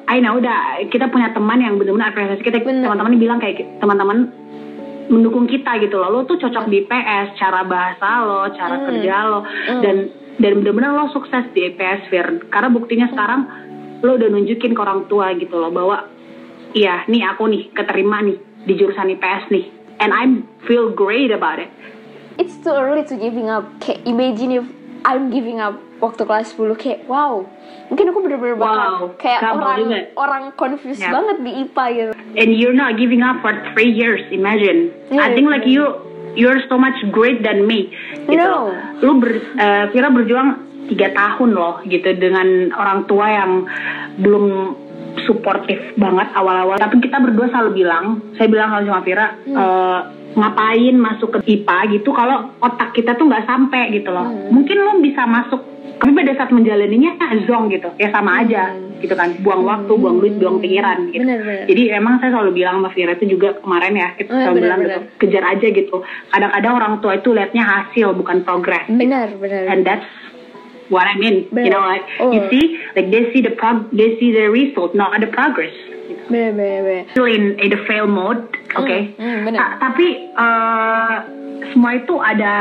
I 0.09 0.17
know 0.19 0.35
udah 0.35 0.83
kita 0.91 1.07
punya 1.07 1.31
teman 1.31 1.63
yang 1.63 1.79
benar-benar 1.79 2.11
apresiasi 2.11 2.43
kita. 2.43 2.59
Teman-teman 2.59 3.15
bilang 3.15 3.39
kayak 3.39 3.63
teman-teman 3.79 4.38
mendukung 5.09 5.45
kita 5.45 5.81
gitu 5.81 5.97
loh 5.97 6.09
lo 6.11 6.19
tuh 6.23 6.37
cocok 6.37 6.65
di 6.65 6.85
PS 6.85 7.35
cara 7.35 7.65
bahasa 7.65 8.09
lo 8.21 8.45
cara 8.53 8.77
Hmm. 8.77 8.85
kerja 8.87 9.15
lo 9.25 9.39
Hmm. 9.41 9.81
dan 9.81 9.95
dan 10.37 10.51
bener-bener 10.55 10.93
lo 10.93 11.09
sukses 11.09 11.49
di 11.51 11.67
IPS 11.67 12.07
Fir 12.07 12.27
karena 12.47 12.69
buktinya 12.69 13.09
sekarang 13.09 13.41
lo 13.99 14.15
udah 14.15 14.29
nunjukin 14.29 14.71
ke 14.71 14.79
orang 14.79 15.05
tua 15.05 15.33
gitu 15.33 15.51
loh 15.51 15.67
bahwa 15.69 16.07
iya 16.71 17.03
nih 17.05 17.25
aku 17.27 17.43
nih 17.45 17.73
keterima 17.73 18.21
nih 18.21 18.37
di 18.63 18.73
jurusan 18.73 19.09
IPS 19.09 19.49
nih 19.49 19.65
and 19.99 20.13
I 20.13 20.23
feel 20.63 20.93
great 20.93 21.33
about 21.33 21.57
it 21.57 21.67
it's 22.37 22.55
too 22.63 22.71
early 22.71 23.03
to 23.03 23.19
giving 23.19 23.51
up. 23.51 23.67
Kayak 23.83 24.07
imagine 24.07 24.63
if 24.63 24.65
I'm 25.01 25.29
giving 25.29 25.57
up 25.57 25.79
waktu 25.97 26.23
kelas 26.23 26.53
10 26.53 26.75
kayak 26.75 26.99
wow. 27.05 27.43
Mungkin 27.87 28.05
aku 28.07 28.19
bener-bener 28.21 28.55
Wow, 28.55 29.15
kayak 29.15 29.41
gampang 29.41 29.59
orang 29.59 29.77
juga. 29.81 29.99
orang 30.15 30.43
confused 30.53 30.99
Ya. 30.99 31.09
banget 31.09 31.37
di 31.39 31.51
IPA 31.63 31.85
gitu. 31.89 32.11
and 32.35 32.49
you're 32.53 32.75
not 32.75 32.93
giving 32.95 33.19
up 33.19 33.39
for 33.39 33.49
three 33.71 33.89
years 33.89 34.21
imagine 34.29 34.93
Yeah, 35.09 35.23
I 35.23 35.33
think 35.33 35.47
like 35.47 35.65
yeah. 35.65 35.73
you 35.73 35.83
you're 36.35 36.61
so 36.65 36.77
much 36.77 36.93
great 37.09 37.41
than 37.41 37.65
me 37.65 37.89
gitu 38.25 38.37
No. 38.37 38.69
lu 39.01 39.17
ber, 39.17 39.31
eh, 39.35 39.83
Vira 39.89 40.07
berjuang 40.07 40.49
tiga 40.85 41.09
tahun 41.09 41.49
loh 41.51 41.81
gitu 41.83 42.05
dengan 42.13 42.69
orang 42.71 43.05
tua 43.05 43.25
yang 43.27 43.51
belum 44.15 44.45
suportif 45.19 45.77
banget 45.95 46.29
awal-awal 46.31 46.77
tapi 46.77 46.97
kita 46.99 47.17
berdua 47.17 47.49
selalu 47.49 47.71
bilang 47.79 48.05
saya 48.35 48.45
bilang 48.47 48.69
kalau 48.69 48.85
sama 48.87 49.01
Vira 49.01 49.25
eh, 49.39 49.99
ngapain 50.33 50.93
masuk 50.93 51.29
ke 51.33 51.39
IPA 51.47 51.77
gitu 51.95 52.09
kalau 52.11 52.53
otak 52.59 52.93
kita 52.93 53.15
tuh 53.15 53.25
nggak 53.25 53.45
sampai 53.45 53.89
gitu 53.91 54.09
loh. 54.09 54.25
Mungkin 54.49 54.77
lo 54.77 54.91
bisa 54.99 55.25
masuk 55.25 55.61
tapi 55.99 56.15
pada 56.15 56.31
saat 56.31 56.51
menjalaninya 56.51 57.17
zong 57.43 57.67
gitu. 57.69 57.91
Ya 57.97 58.07
sama 58.09 58.39
aja 58.39 58.71
gitu 58.99 59.15
kan. 59.15 59.35
Buang 59.41 59.63
waktu 59.63 59.89
buang 59.91 60.19
duit 60.19 60.37
buang 60.37 60.59
pikiran 60.59 61.11
gitu. 61.11 61.23
Bener, 61.23 61.39
bener. 61.41 61.63
jadi 61.67 61.81
emang 61.97 62.19
saya 62.19 62.35
selalu 62.35 62.51
bilang 62.55 62.79
sama 62.79 62.89
Vira 62.91 63.13
itu 63.13 63.25
juga 63.29 63.57
kemarin 63.59 63.93
ya 63.95 64.07
kita 64.15 64.29
Oh, 64.29 64.37
ya, 64.37 64.43
selalu 64.47 64.55
bener, 64.55 64.63
bilang 64.63 64.79
bener. 64.79 64.91
gitu 64.91 64.99
kejar 65.19 65.43
aja 65.45 65.67
gitu. 65.71 65.95
Kadang-kadang 66.29 66.73
orang 66.75 66.93
tua 66.99 67.13
itu 67.15 67.29
liatnya 67.31 67.63
hasil 67.63 68.07
bukan 68.13 68.37
progres. 68.43 68.85
Benar, 68.87 69.27
benar. 69.35 69.63
and 69.67 69.81
that's 69.83 70.07
what 70.87 71.05
I 71.05 71.15
mean. 71.15 71.45
You 71.51 71.67
Bener. 71.67 71.71
know 71.73 71.83
like 71.83 72.05
Oh. 72.19 72.31
you 72.31 72.41
see 72.49 72.65
like 72.95 73.09
they 73.09 73.29
see 73.31 73.41
the 73.41 73.53
prog 73.53 73.89
they 73.91 74.15
see 74.17 74.31
the 74.31 74.47
result 74.49 74.95
not 74.95 75.13
the 75.19 75.27
progress 75.29 75.73
Benar, 76.27 76.51
benar. 76.53 77.03
still 77.09 77.25
in, 77.25 77.57
in 77.57 77.69
the 77.69 77.79
fail 77.83 78.05
mode 78.05 78.41
oke 78.73 78.97
hmm, 79.13 79.37
bener. 79.43 79.55
Ta- 79.55 79.77
tapi 79.81 80.07
eh, 80.31 81.15
semua 81.69 81.91
itu 81.93 82.15
ada 82.15 82.53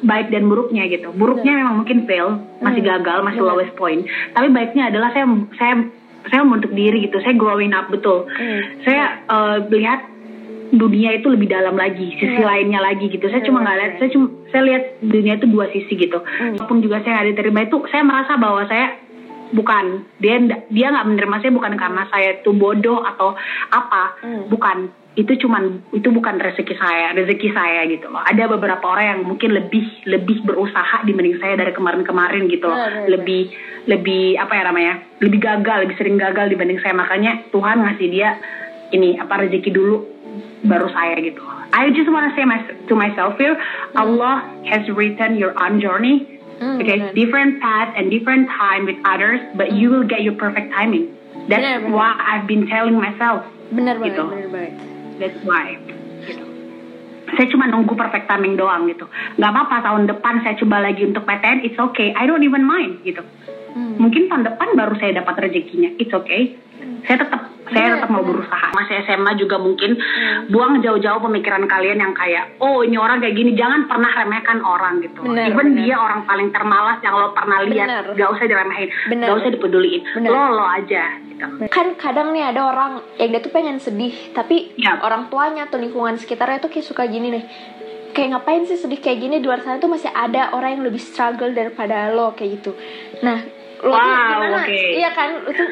baik 0.00 0.28
dan 0.28 0.46
buruknya 0.46 0.86
gitu 0.86 1.12
buruknya 1.12 1.52
memang 1.54 1.74
mungkin 1.78 2.04
fail 2.04 2.28
masih 2.58 2.80
Hmm. 2.80 2.90
gagal 2.92 3.18
masih 3.22 3.40
Bener. 3.40 3.50
lowest 3.54 3.74
point 3.74 4.02
tapi 4.32 4.48
baiknya 4.48 4.88
adalah 4.88 5.10
saya 5.10 5.26
saya 5.54 5.74
saya 6.24 6.40
membentuk 6.42 6.72
diri 6.72 7.02
gitu 7.02 7.18
saya 7.18 7.34
growing 7.34 7.70
up 7.70 7.86
betul 7.88 8.26
Hmm. 8.26 8.60
saya 8.82 9.04
eh, 9.24 9.56
lihat 9.68 10.00
dunia 10.70 11.14
itu 11.14 11.24
lebih 11.26 11.48
dalam 11.48 11.74
lagi 11.74 12.12
sisi 12.12 12.28
Hmm. 12.34 12.44
lainnya 12.44 12.76
lagi 12.78 13.08
gitu 13.08 13.24
saya 13.24 13.40
cuma 13.40 13.58
Hmm. 13.58 13.64
nggak 13.64 13.76
lihat 13.78 13.92
saya 13.96 14.10
cuma 14.10 14.26
saya 14.48 14.62
lihat 14.64 14.82
dunia 15.02 15.32
itu 15.34 15.46
dua 15.46 15.66
sisi 15.68 15.92
gitu 15.94 16.18
Hmm. 16.18 16.54
walaupun 16.54 16.78
juga 16.78 17.00
saya 17.00 17.12
nggak 17.14 17.28
diterima 17.30 17.60
itu 17.62 17.76
saya 17.88 18.02
merasa 18.02 18.32
bahwa 18.34 18.62
saya 18.64 18.86
bukan. 19.52 20.06
Dia 20.18 20.38
dia 20.68 20.86
nggak 20.92 21.06
menerima 21.08 21.36
saya 21.40 21.52
bukan 21.54 21.74
karena 21.76 22.02
saya 22.10 22.40
itu 22.40 22.50
bodoh 22.54 23.02
atau 23.04 23.34
apa. 23.72 24.18
Hmm. 24.22 24.44
bukan. 24.48 24.78
Itu 25.18 25.34
cuman 25.34 25.90
itu 25.90 26.14
bukan 26.14 26.38
rezeki 26.38 26.78
saya 26.78 27.10
rezeki 27.10 27.50
saya 27.50 27.90
gitu 27.90 28.06
loh. 28.06 28.22
Ada 28.22 28.46
beberapa 28.46 28.86
orang 28.86 29.06
yang 29.18 29.20
mungkin 29.26 29.50
lebih 29.50 30.06
lebih 30.06 30.46
berusaha 30.46 31.02
dibanding 31.02 31.42
saya 31.42 31.58
dari 31.58 31.74
kemarin-kemarin 31.74 32.46
gitu 32.46 32.70
loh. 32.70 32.78
Benar, 32.78 33.10
lebih 33.10 33.50
lebih 33.90 34.38
apa 34.38 34.52
ya 34.54 34.62
namanya 34.70 34.94
lebih 35.18 35.42
gagal 35.42 35.88
lebih 35.88 35.96
sering 35.98 36.16
gagal 36.22 36.54
dibanding 36.54 36.78
saya. 36.78 36.94
Makanya 36.94 37.50
Tuhan 37.50 37.82
ngasih 37.82 38.08
dia 38.14 38.38
ini 38.94 39.18
apa 39.18 39.42
rezeki 39.42 39.70
dulu 39.74 40.18
baru 40.64 40.90
saya 40.90 41.18
gitu 41.22 41.42
I 41.70 41.92
just 41.92 42.08
wanna 42.10 42.32
say 42.34 42.42
my, 42.42 42.58
to 42.88 42.94
myself 42.96 43.38
here 43.38 43.54
Allah 43.94 44.42
has 44.66 44.88
written 44.90 45.36
your 45.36 45.54
own 45.54 45.78
journey 45.80 46.37
Hmm, 46.58 46.82
okay 46.82 46.98
benar. 46.98 47.14
different 47.14 47.52
path 47.58 47.94
and 47.94 48.10
different 48.10 48.50
time 48.50 48.82
with 48.82 48.98
others 49.06 49.38
but 49.54 49.70
you 49.70 49.88
will 49.88 50.02
get 50.02 50.26
your 50.26 50.34
perfect 50.34 50.74
timing 50.74 51.06
that's 51.46 51.62
Benar, 51.62 51.86
benar. 51.86 51.94
what 51.94 52.14
I've 52.18 52.46
been 52.46 52.66
telling 52.66 52.98
myself 52.98 53.46
Benar 53.68 54.00
banget, 54.00 54.16
Gitu. 54.16 54.24
banget. 54.48 54.72
That's 55.18 55.38
why. 55.44 55.76
Gitu. 56.24 56.44
Saya 57.28 57.46
cuma 57.52 57.68
nunggu 57.68 57.92
perfect 57.92 58.24
timing 58.24 58.56
doang 58.56 58.88
gitu. 58.88 59.04
Nggak 59.36 59.50
apa-apa 59.50 59.76
tahun 59.84 60.08
depan 60.08 60.40
saya 60.40 60.56
coba 60.56 60.80
lagi 60.80 61.04
untuk 61.04 61.28
PTN, 61.28 61.60
it's 61.60 61.76
okay. 61.76 62.16
I 62.16 62.24
don't 62.24 62.40
even 62.40 62.64
mind 62.64 63.04
gitu. 63.04 63.20
Hmm. 63.76 64.00
Mungkin 64.00 64.32
tahun 64.32 64.48
depan 64.48 64.68
baru 64.72 64.96
saya 64.96 65.20
dapat 65.20 65.36
rezekinya, 65.44 65.92
it's 66.00 66.10
okay. 66.10 66.56
Saya 67.04 67.18
tetap 67.18 67.40
saya 67.68 67.84
Benar, 67.84 67.96
tetap 68.00 68.10
mau 68.10 68.24
berusaha. 68.24 68.66
Masih 68.72 68.96
SMA 69.04 69.36
juga 69.36 69.60
mungkin 69.60 69.92
Hmm. 69.92 70.48
buang 70.48 70.80
jauh-jauh 70.80 71.20
pemikiran 71.20 71.68
kalian 71.68 72.00
yang 72.00 72.16
kayak, 72.16 72.56
oh 72.58 72.80
ini 72.80 72.96
orang 72.96 73.20
kayak 73.20 73.36
gini, 73.36 73.52
jangan 73.52 73.84
pernah 73.84 74.08
remehkan 74.08 74.64
orang 74.64 74.98
gitu. 74.98 75.20
Benar, 75.20 75.52
Even 75.52 75.66
benar. 75.68 75.84
dia 75.84 75.96
orang 75.96 76.20
paling 76.24 76.48
termalas 76.48 76.96
yang 76.98 77.12
lo 77.12 77.36
pernah 77.36 77.60
lihat, 77.62 78.16
gak 78.16 78.28
usah 78.30 78.46
diremehin, 78.46 78.88
Benar. 79.06 79.26
gak 79.26 79.36
usah 79.36 79.50
dipeduliin. 79.52 80.00
Benar. 80.16 80.30
Lo 80.30 80.42
lo 80.54 80.64
aja. 80.66 81.04
Gitu. 81.28 81.70
kan 81.70 81.94
kadang 81.94 82.32
nih 82.32 82.50
ada 82.50 82.66
orang 82.66 82.92
yang 83.14 83.30
dia 83.30 83.38
tuh 83.38 83.52
pengen 83.52 83.78
sedih 83.78 84.10
tapi 84.32 84.74
Ya. 84.74 84.98
orang 84.98 85.28
tuanya 85.28 85.70
atau 85.70 85.78
lingkungan 85.78 86.18
sekitarnya 86.18 86.58
tuh 86.58 86.66
kayak 86.66 86.82
suka 86.82 87.06
gini 87.06 87.30
nih 87.30 87.44
kayak 88.10 88.34
ngapain 88.34 88.66
sih 88.66 88.74
sedih 88.74 88.98
kayak 88.98 89.20
gini 89.20 89.38
di 89.38 89.46
luar 89.46 89.62
sana 89.62 89.78
tuh 89.78 89.86
masih 89.86 90.10
ada 90.10 90.50
orang 90.50 90.74
yang 90.74 90.82
lebih 90.82 90.98
struggle 90.98 91.52
daripada 91.52 92.10
lo 92.10 92.34
kayak 92.34 92.58
gitu 92.58 92.74
nah 93.20 93.38
tuh 93.78 93.88
Wow, 93.88 94.02
gimana 94.28 94.58
oke. 94.60 94.80
iya 94.92 95.10
kan 95.10 95.30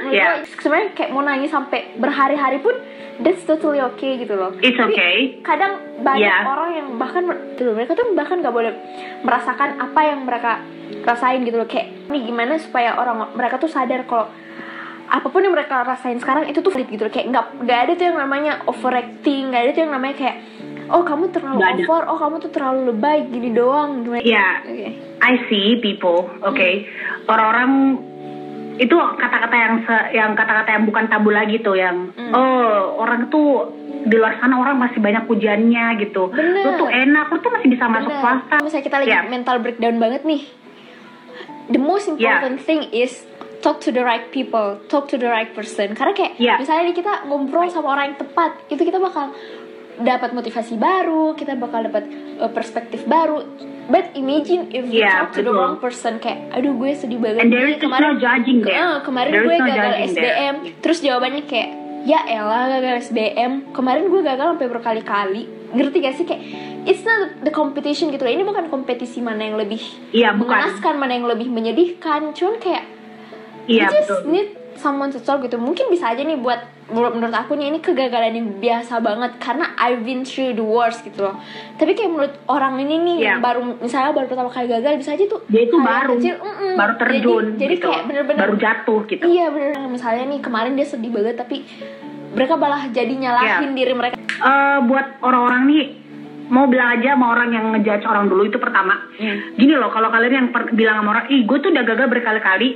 Ya. 0.09 0.39
lo 0.39 0.47
sebenarnya 0.57 0.89
kayak 0.93 1.11
mau 1.11 1.21
nangis 1.21 1.49
sampai 1.49 1.95
berhari-hari 1.95 2.59
pun 2.59 2.75
that's 3.19 3.43
totally 3.43 3.79
okay 3.79 4.15
gitu 4.17 4.33
loh 4.33 4.55
It's 4.57 4.73
Tapi 4.73 4.93
okay. 4.93 5.15
kadang 5.41 5.73
banyak 5.99 6.23
Ya. 6.23 6.45
orang 6.45 6.71
yang 6.73 6.89
bahkan 6.95 7.27
tuh 7.55 7.73
mereka 7.73 7.93
tuh 7.93 8.07
bahkan 8.13 8.39
gak 8.39 8.51
boleh 8.51 8.73
merasakan 9.21 9.81
apa 9.81 10.01
yang 10.03 10.23
mereka 10.23 10.63
rasain 11.03 11.43
gitu 11.43 11.57
loh 11.57 11.67
kayak 11.67 11.91
ini 12.07 12.25
gimana 12.25 12.57
supaya 12.57 12.95
orang 12.95 13.33
mereka 13.33 13.57
tuh 13.57 13.67
sadar 13.67 14.05
kalau 14.05 14.31
apa 15.07 15.23
pun 15.25 15.39
yang 15.39 15.51
mereka 15.51 15.83
rasain 15.83 16.17
sekarang 16.17 16.47
itu 16.47 16.59
tuh 16.59 16.69
valid 16.69 16.87
gitu 16.89 17.03
loh 17.03 17.13
kayak 17.13 17.27
nggak 17.29 17.47
nggak 17.61 17.79
ada 17.81 17.93
tuh 17.93 18.05
yang 18.05 18.19
namanya 18.19 18.53
overacting 18.67 19.49
nggak 19.49 19.63
ada 19.63 19.71
tuh 19.73 19.83
yang 19.83 19.93
namanya 19.93 20.15
kayak 20.17 20.37
oh 20.89 21.03
kamu 21.03 21.29
terlalu 21.29 21.59
ada. 21.59 21.81
over 21.81 22.03
oh 22.07 22.17
kamu 22.17 22.37
tuh 22.39 22.51
terlalu 22.51 22.81
lebay 22.89 23.27
gini 23.27 23.51
doang 23.51 24.03
gimana 24.03 24.21
Iya. 24.21 24.49
Oke. 24.63 24.87
I 25.19 25.33
see 25.47 25.79
people, 25.79 26.29
oke. 26.41 26.69
Orang-orang 27.25 27.71
itu 28.77 28.93
kata-kata 28.93 29.57
yang 29.57 29.75
se- 29.83 30.09
yang 30.13 30.31
kata-kata 30.33 30.69
yang 30.71 30.85
bukan 30.85 31.05
tabu 31.07 31.31
lagi 31.31 31.59
tuh 31.59 31.75
yang 31.75 32.13
Hmm. 32.13 32.31
oh 32.31 32.71
orang 32.99 33.27
tuh 33.27 33.73
di 34.05 34.15
luar 34.15 34.37
sana 34.37 34.55
orang 34.55 34.77
masih 34.77 34.99
banyak 34.99 35.25
pujiannya 35.25 35.97
gitu. 35.99 36.29
Bener. 36.29 36.63
Lu 36.63 36.71
tuh 36.77 36.87
enak, 36.87 37.27
lu 37.27 37.39
tuh 37.39 37.51
masih 37.51 37.69
bisa 37.69 37.85
masuk 37.87 38.13
Bener. 38.13 38.21
swasta. 38.21 38.57
Misalnya 38.61 38.85
kita 38.85 38.97
lagi 38.99 39.11
Iya. 39.11 39.23
mental 39.27 39.57
breakdown 39.59 39.97
banget 39.97 40.23
nih 40.23 40.43
the 41.67 41.81
most 41.81 42.07
important 42.07 42.61
thing 42.61 42.87
is 42.93 43.27
talk 43.59 43.81
to 43.81 43.91
the 43.91 43.99
right 44.01 44.31
people 44.31 44.79
talk 44.87 45.11
to 45.11 45.17
the 45.17 45.27
right 45.27 45.51
person 45.51 45.91
karena 45.91 46.13
kayak 46.13 46.33
Iya. 46.37 46.55
misalnya 46.57 46.87
nih 46.87 46.97
kita 46.97 47.27
ngobrol 47.27 47.67
sama 47.67 47.91
orang 47.91 48.05
yang 48.07 48.19
tepat 48.21 48.55
itu 48.69 48.79
kita 48.81 48.99
bakal 48.99 49.35
dapat 49.97 50.31
motivasi 50.33 50.77
baru 50.77 51.33
kita 51.33 51.57
bakal 51.57 51.89
dapat 51.89 52.05
uh, 52.37 52.51
perspektif 52.51 53.05
baru 53.05 53.45
but 53.87 54.13
imagine 54.13 54.69
if 54.71 54.85
you 54.87 55.01
talk 55.01 55.33
to 55.33 55.41
the 55.41 55.49
wrong 55.49 55.79
person 55.79 56.19
kayak 56.19 56.53
aduh 56.53 56.75
gue 56.75 56.91
sedih 56.93 57.17
banget 57.17 57.47
And 57.47 57.51
there 57.51 57.67
is 57.67 57.81
no 57.81 58.11
judging 58.19 58.61
there. 58.61 58.77
Eh, 58.77 58.97
kemarin 59.01 59.31
There 59.33 59.45
gue 59.45 59.57
no 59.57 59.65
gagal 59.65 59.91
judging 59.95 60.13
there. 60.13 60.35
SBM 60.37 60.55
terus 60.83 60.99
jawabannya 61.01 61.43
kayak 61.47 61.71
ya 62.05 62.21
elah 62.29 62.65
gagal 62.71 63.09
SBM 63.09 63.53
kemarin 63.73 64.05
gue 64.07 64.21
gagal 64.21 64.47
sampai 64.55 64.69
berkali-kali 64.69 65.43
ngerti 65.75 65.97
gak 65.99 66.15
sih 66.15 66.25
kayak 66.25 66.43
it's 66.87 67.03
not 67.03 67.43
the 67.43 67.51
competition 67.51 68.11
gitu 68.11 68.23
loh 68.23 68.31
ini 68.31 68.47
bukan 68.47 68.71
kompetisi 68.71 69.19
mana 69.19 69.43
yang 69.43 69.59
lebih 69.59 69.83
bukan. 70.15 70.39
mengenaskan 70.39 70.95
mana 70.97 71.13
yang 71.15 71.27
lebih 71.27 71.51
menyedihkan 71.51 72.31
cuman 72.31 72.57
kayak 72.59 72.85
Iya 73.67 73.91
you 73.91 73.99
just 73.99 74.07
betul. 74.07 74.31
need 74.31 74.49
someone 74.77 75.09
to 75.09 75.19
talk 75.19 75.41
gitu 75.41 75.57
mungkin 75.57 75.87
bisa 75.87 76.09
aja 76.09 76.21
nih 76.21 76.37
buat 76.37 76.61
menurut 76.89 77.35
aku 77.35 77.53
nih 77.53 77.69
ini 77.69 77.79
kegagalan 77.79 78.31
yang 78.31 78.49
biasa 78.57 78.99
banget 78.99 79.37
karena 79.37 79.75
I've 79.77 80.01
been 80.01 80.23
through 80.23 80.53
the 80.53 80.63
worst 80.63 81.03
gitu 81.03 81.25
loh 81.25 81.35
tapi 81.75 81.93
kayak 81.93 82.09
menurut 82.09 82.35
orang 82.47 82.79
ini 82.79 82.95
nih 82.97 83.17
yang 83.21 83.39
Iya. 83.39 83.43
baru 83.43 83.61
misalnya 83.77 84.13
baru 84.13 84.27
pertama 84.27 84.49
kali 84.49 84.67
gagal 84.67 84.95
bisa 84.97 85.11
aja 85.13 85.25
tuh 85.25 85.41
Dia 85.47 85.63
itu 85.63 85.75
yang 85.75 85.83
baru, 85.85 86.13
kecil, 86.15 86.35
mm-mm. 86.39 86.75
baru 86.75 86.93
terjun, 86.97 87.45
jadi, 87.49 87.59
jadi 87.59 87.75
gitu. 87.75 87.87
kayak 87.87 88.05
bener-bener 88.07 88.41
baru 88.41 88.55
jatuh 88.57 89.01
gitu. 89.05 89.25
Iya 89.25 89.47
bener 89.49 89.73
Misalnya 89.89 90.25
nih 90.27 90.41
kemarin 90.41 90.73
dia 90.73 90.87
sedih 90.87 91.11
banget 91.11 91.37
Tapi 91.37 91.57
mereka 92.33 92.55
malah 92.55 92.83
jadi 92.89 93.13
nyalahin 93.13 93.51
Iya. 93.67 93.75
diri 93.75 93.93
mereka 93.93 94.15
Eh, 94.37 94.79
buat 94.85 95.07
orang-orang 95.21 95.63
nih 95.67 95.85
mau 96.47 96.69
bilang 96.69 96.93
aja 96.93 97.19
sama 97.19 97.27
orang 97.29 97.51
yang 97.51 97.73
ngejudge 97.73 98.05
orang 98.05 98.29
dulu 98.29 98.47
itu 98.47 98.57
pertama 98.57 98.95
Hmm. 99.13 99.57
gini 99.57 99.75
loh 99.75 99.89
kalau 99.89 100.07
kalian 100.07 100.33
yang 100.33 100.47
bilang 100.71 101.01
sama 101.01 101.11
orang 101.13 101.27
ih 101.29 101.43
gue 101.43 101.59
tuh 101.59 101.73
udah 101.73 101.83
gagal 101.85 102.07
berkali-kali 102.07 102.69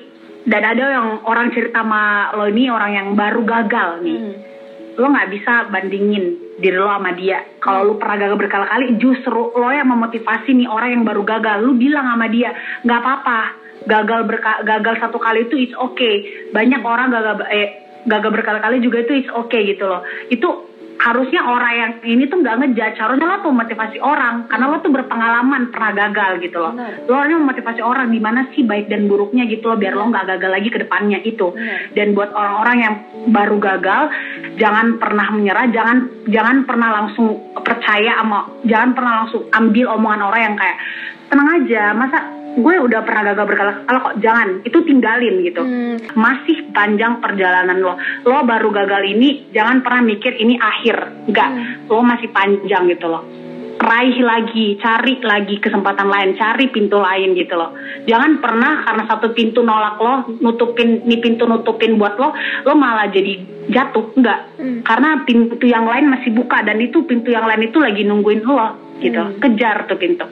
dan 0.48 0.62
ada 0.64 0.84
yang 0.88 1.08
orang 1.28 1.52
cerita 1.52 1.84
sama 1.84 2.32
lo 2.32 2.48
ini 2.48 2.72
orang 2.72 2.92
yang 2.96 3.08
baru 3.12 3.42
gagal 3.44 4.00
nih. 4.04 4.18
Hmm. 4.20 4.36
lo 4.98 5.06
nggak 5.06 5.32
bisa 5.32 5.72
bandingin 5.72 6.36
diri 6.60 6.76
lo 6.76 6.90
sama 6.90 7.16
dia. 7.16 7.40
Kalau 7.62 7.88
lo 7.88 7.92
pernah 7.96 8.20
gagal 8.20 8.36
berkali-kali 8.36 9.00
justru 9.00 9.48
lo 9.56 9.68
yang 9.72 9.88
memotivasi 9.88 10.52
nih 10.52 10.68
orang 10.68 10.90
yang 10.92 11.02
baru 11.08 11.22
gagal. 11.24 11.64
Lu 11.64 11.72
bilang 11.78 12.04
sama 12.04 12.28
dia 12.28 12.52
nggak 12.84 13.00
apa-apa. 13.00 13.40
Gagal 13.88 14.20
berka- 14.28 14.60
gagal 14.60 14.94
satu 15.00 15.16
kali 15.16 15.48
itu 15.48 15.56
it's 15.56 15.76
okay. 15.78 16.44
Banyak 16.52 16.84
orang 16.84 17.08
gagal 17.08 17.48
eh 17.48 17.68
gagal 18.04 18.30
berkali-kali 18.32 18.84
juga 18.84 19.08
itu 19.08 19.24
it's 19.24 19.32
okay 19.32 19.72
gitu 19.72 19.88
loh. 19.88 20.04
Itu 20.28 20.69
harusnya 21.00 21.40
orang 21.48 21.72
yang 21.72 21.92
ini 22.04 22.28
tuh 22.28 22.44
nggak 22.44 22.60
ngejudge 22.60 23.00
harusnya 23.00 23.24
lo 23.24 23.36
tuh 23.40 23.56
motivasi 23.56 23.96
orang 24.04 24.44
karena 24.52 24.68
lo 24.68 24.84
tuh 24.84 24.92
berpengalaman 24.92 25.72
pernah 25.72 25.96
gagal 25.96 26.44
gitu 26.44 26.60
loh 26.60 26.76
Benar. 26.76 27.08
lo 27.08 27.14
harusnya 27.16 27.38
memotivasi 27.40 27.80
orang 27.80 28.12
di 28.12 28.20
mana 28.20 28.40
sih 28.52 28.68
baik 28.68 28.92
dan 28.92 29.08
buruknya 29.08 29.48
gitu 29.48 29.72
loh 29.72 29.80
biar 29.80 29.96
lo 29.96 30.12
nggak 30.12 30.36
gagal 30.36 30.50
lagi 30.52 30.68
ke 30.68 30.78
depannya 30.84 31.24
itu 31.24 31.56
Benar. 31.56 31.96
dan 31.96 32.06
buat 32.12 32.30
orang-orang 32.36 32.76
yang 32.84 32.94
baru 33.32 33.56
gagal 33.56 34.02
jangan 34.60 35.00
pernah 35.00 35.26
menyerah 35.32 35.66
jangan 35.72 35.96
jangan 36.28 36.56
pernah 36.68 36.88
langsung 36.92 37.28
percaya 37.64 38.20
sama 38.20 38.40
jangan 38.68 38.90
pernah 38.92 39.12
langsung 39.24 39.48
ambil 39.56 39.86
omongan 39.96 40.22
orang 40.28 40.42
yang 40.52 40.56
kayak 40.60 40.78
tenang 41.32 41.48
aja 41.62 41.82
masa 41.96 42.18
gue 42.58 42.74
udah 42.82 43.00
pernah 43.06 43.22
gagal 43.30 43.46
berkali-kali 43.46 43.98
kok 44.02 44.16
jangan 44.18 44.48
itu 44.66 44.78
tinggalin 44.82 45.34
gitu 45.46 45.62
Hmm. 45.62 45.96
masih 46.18 46.70
panjang 46.74 47.22
perjalanan 47.22 47.78
lo 47.78 47.94
lo 48.26 48.42
baru 48.42 48.74
gagal 48.74 49.02
ini 49.06 49.54
jangan 49.54 49.86
pernah 49.86 50.02
mikir 50.02 50.34
ini 50.34 50.58
akhir 50.58 51.30
enggak 51.30 51.50
Hmm. 51.50 51.86
lo 51.86 52.02
masih 52.02 52.28
panjang 52.34 52.90
gitu 52.90 53.06
loh 53.06 53.22
raih 53.80 54.20
lagi, 54.20 54.76
cari 54.76 55.16
lagi 55.24 55.56
kesempatan 55.56 56.04
lain, 56.04 56.36
cari 56.36 56.68
pintu 56.68 57.00
lain 57.00 57.32
gitu 57.32 57.56
loh. 57.56 57.72
Jangan 58.04 58.36
pernah 58.36 58.84
karena 58.84 59.08
satu 59.08 59.32
pintu 59.32 59.64
nolak 59.64 59.96
lo, 59.96 60.36
nutupin 60.36 61.00
nih 61.08 61.16
pintu 61.16 61.48
nutupin 61.48 61.96
buat 61.96 62.20
lo, 62.20 62.36
lo 62.36 62.72
malah 62.76 63.08
jadi 63.08 63.40
jatuh, 63.72 64.12
enggak. 64.20 64.60
Hmm. 64.60 64.84
Karena 64.84 65.24
pintu 65.24 65.64
yang 65.64 65.88
lain 65.88 66.12
masih 66.12 66.28
buka 66.36 66.60
dan 66.60 66.76
itu 66.76 67.08
pintu 67.08 67.32
yang 67.32 67.48
lain 67.48 67.72
itu 67.72 67.80
lagi 67.80 68.04
nungguin 68.04 68.44
lo 68.44 69.00
gitu. 69.00 69.16
Hmm. 69.16 69.40
Kejar 69.40 69.88
tuh 69.88 69.96
pintu. 69.96 70.28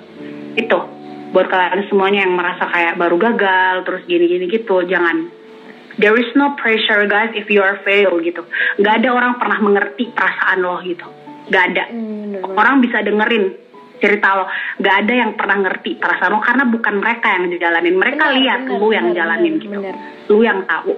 Itu 0.53 0.98
buat 1.31 1.47
kalian 1.47 1.87
semuanya 1.88 2.25
yang 2.25 2.35
merasa 2.35 2.64
kayak 2.67 2.97
baru 2.97 3.17
gagal 3.17 3.75
terus 3.85 4.03
gini-gini 4.05 4.49
gitu, 4.49 4.85
jangan. 4.85 5.29
There 5.99 6.14
is 6.14 6.31
no 6.38 6.55
pressure 6.55 7.05
guys 7.11 7.35
if 7.35 7.51
you 7.51 7.59
are 7.59 7.83
fail 7.83 8.23
gitu. 8.23 8.47
Nggak 8.79 9.03
ada 9.03 9.09
orang 9.11 9.33
pernah 9.37 9.59
mengerti 9.59 10.14
perasaan 10.14 10.62
lo 10.62 10.79
gitu. 10.87 11.07
Nggak 11.51 11.64
ada 11.75 11.85
Hmm, 11.91 12.38
orang 12.55 12.79
bisa 12.79 13.03
dengerin 13.03 13.45
cerita 13.99 14.31
lo 14.31 14.47
gak 14.79 14.95
ada 14.95 15.11
yang 15.11 15.35
pernah 15.35 15.59
ngerti 15.59 15.99
perasaan 15.99 16.31
lo 16.31 16.38
karena 16.38 16.71
bukan 16.71 17.03
mereka 17.03 17.35
yang 17.35 17.51
dijalanin 17.51 17.99
mereka 17.99 18.31
Bener, 18.31 18.38
lihat 18.38 18.61
bener, 18.62 18.79
lu 18.79 18.88
yang 18.95 19.07
bener, 19.11 19.19
jalanin 19.19 19.53
bener, 19.59 19.62
gitu 19.67 19.79
bener. 19.83 19.95
lu 20.31 20.38
yang 20.47 20.59
tahu 20.71 20.93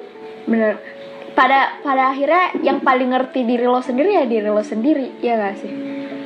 Bener. 0.45 0.75
Pada 1.33 1.61
pada 1.81 2.13
akhirnya 2.13 2.45
yang 2.61 2.85
paling 2.85 3.09
ngerti 3.09 3.41
diri 3.49 3.65
lo 3.65 3.81
sendiri 3.81 4.21
ya 4.21 4.25
diri 4.29 4.49
lo 4.53 4.61
sendiri, 4.61 5.17
ya 5.25 5.33
gak 5.41 5.55
sih? 5.65 5.73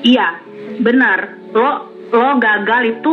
iya 0.03 0.43
benar 0.83 1.19
lo 1.55 1.71
lo 2.11 2.29
gagal 2.43 2.83
itu 2.99 3.13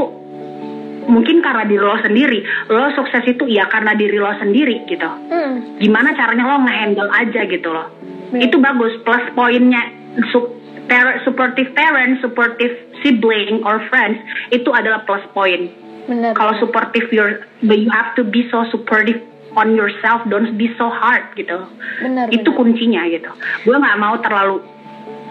mungkin 1.08 1.42
karena 1.42 1.66
diri 1.66 1.82
lo 1.82 1.98
sendiri. 2.02 2.40
Lo 2.70 2.92
sukses 2.94 3.24
itu 3.26 3.48
ya 3.50 3.66
karena 3.70 3.96
diri 3.96 4.18
lo 4.18 4.32
sendiri 4.38 4.86
gitu. 4.86 5.10
Hmm. 5.32 5.78
gimana 5.82 6.14
caranya 6.14 6.46
lo 6.46 6.62
ngehandle 6.62 7.10
aja 7.10 7.42
gitu 7.46 7.70
loh. 7.72 7.88
Bener. 8.32 8.48
itu 8.48 8.56
bagus 8.64 8.96
plus 9.04 9.26
poinnya 9.36 9.82
su- 10.32 10.56
par- 10.88 11.20
supportive 11.28 11.76
parent 11.76 12.24
supportive 12.24 12.72
sibling 13.04 13.60
or 13.68 13.84
friends 13.92 14.24
itu 14.56 14.72
adalah 14.72 15.04
plus 15.04 15.24
point 15.36 15.68
kalau 16.34 16.56
supportive 16.58 17.08
your 17.12 17.44
but 17.64 17.78
you 17.78 17.92
have 17.92 18.16
to 18.16 18.24
be 18.24 18.48
so 18.50 18.66
supportive 18.72 19.22
on 19.56 19.76
yourself. 19.76 20.24
Don't 20.32 20.56
be 20.56 20.72
so 20.80 20.88
hard 20.88 21.28
gitu. 21.36 21.60
Bener, 22.00 22.32
itu 22.32 22.48
bener. 22.48 22.56
kuncinya 22.58 23.04
gitu. 23.12 23.32
Gue 23.68 23.76
nggak 23.76 24.00
mau 24.00 24.16
terlalu 24.24 24.64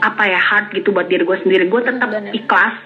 apa 0.01 0.23
ya 0.25 0.41
hard 0.41 0.73
gitu 0.73 0.91
buat 0.91 1.07
diri 1.07 1.23
gue 1.23 1.39
sendiri. 1.41 1.69
Gue 1.69 1.81
tetap 1.81 2.09
ikhlas. 2.33 2.77